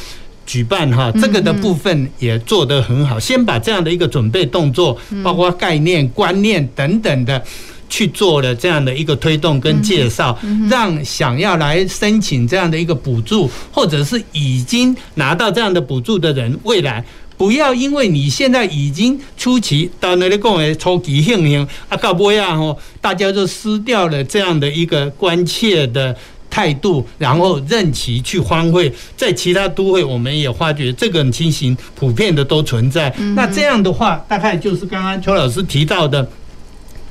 [0.45, 3.19] 举办哈，这个的部分也做得很好。
[3.19, 7.43] 先把这样的一个准备动作，包括概念、观念等等的，
[7.89, 10.37] 去做了这样的一个推动跟介绍，
[10.69, 17.03] 让想要来申请这样的一个补助，或者是已经拿到这样的补助的人，未来
[17.37, 26.15] 不要因为你现在已经出奇到那里讲诶，超级幸运啊，搞不呀吼，大家就失掉了这样的一个关切的。
[26.55, 33.13] 态度，然后任其去荒废，在其他都会，我们也发觉这个情形普遍的都存在。
[33.35, 36.25] 那这样的话，大概就是刚刚邱老师提到的，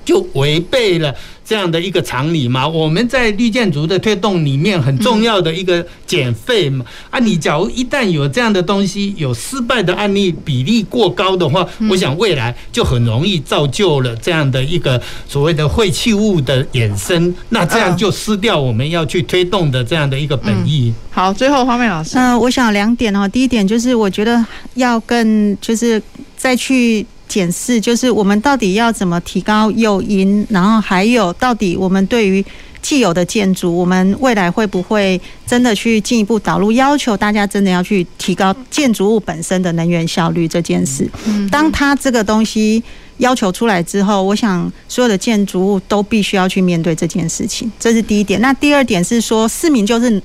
[0.04, 1.14] 就违背了。
[1.46, 6.82] 这样的一个常理嘛，我们在绿建筑的推动里面很重要的一个减费嘛。
[7.10, 14.98] 啊，你假如一旦有这样的东西，有失败的案例比例过高的话，我想未来就很容易造就了这样的一个
[15.28, 20.94] 所谓的废弃物的衍生，那这样就失掉我们要去推动的这样的一个本意。
[21.10, 24.42] 好，最后花美老师，嗯，我想两点哦，第一点就是我觉得
[24.76, 26.02] 要更就是
[26.38, 27.04] 再去。
[27.26, 32.44] 检视就是我们到底要怎么提高诱因，然后还有到底我们对于
[32.82, 41.10] 既有的建筑，我们未来会不会真的去进一步导入，要求大家真的要去提高建筑物本身的能源效率这件事。
[41.50, 42.82] 当它这个东西
[43.16, 48.38] 要求出来之后，我想所有的建筑物都必须要去面对这件事情，这是第一点。
[48.40, 50.22] 那第二点是说，市民就是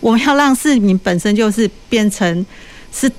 [0.00, 2.44] 我们要让市民本身就是变成
[2.92, 3.10] 是。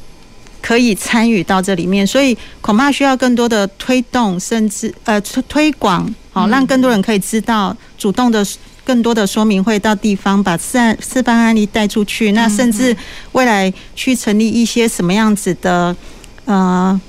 [0.62, 8.46] 可以参与到这里面，所以恐怕需要更多的推动，甚至呃推推广，好让更多人可以知道，主动的
[8.84, 12.32] 更多的说明会到地方，把示案示范案例带出去。
[12.34, 12.96] 那甚至
[13.32, 15.96] 未来去成立一些什么样子的
[16.46, 17.00] 呃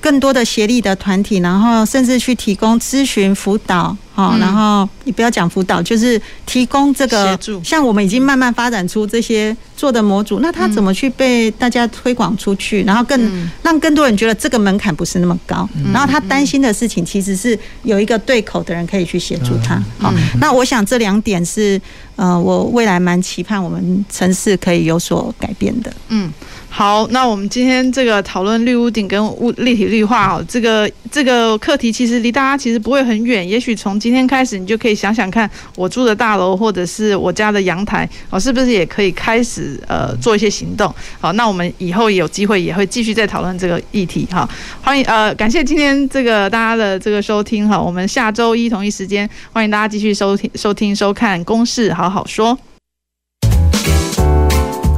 [0.00, 3.96] 更多的协力的团体，然后甚至去提供咨询辅导。
[4.14, 19.80] 好，然后你不要讲辅导，就是提供这个，像我们已经慢慢发展出这些做的模组，那他怎么去被大家推广出去，然后更让更多人觉得这个门槛不是那么高，然后他担心的事情其实是有一个对口的人可以去协助他。
[20.00, 21.80] 好，那我想这两点是
[22.16, 25.92] 呃，我未来蛮期盼我们城市可以有所改变的。
[26.08, 26.32] 嗯。
[26.70, 40.94] 好，那我们今天这个讨论绿屋顶跟物立体绿化哦，这个这个课题其实离大家其实不会很远，也许从今天开始你就可以想想看，我住的大楼或者是我家的阳台哦，是不是也可以开始呃做一些行动？
[41.20, 44.48] 好，那我们以后有机会也会继续再讨论这个议题哈。
[44.80, 52.54] 欢迎呃，感谢今天这个大家的这个收听哈，我们下周一同一时间欢迎大家继续收听收听收看《公事好好说》。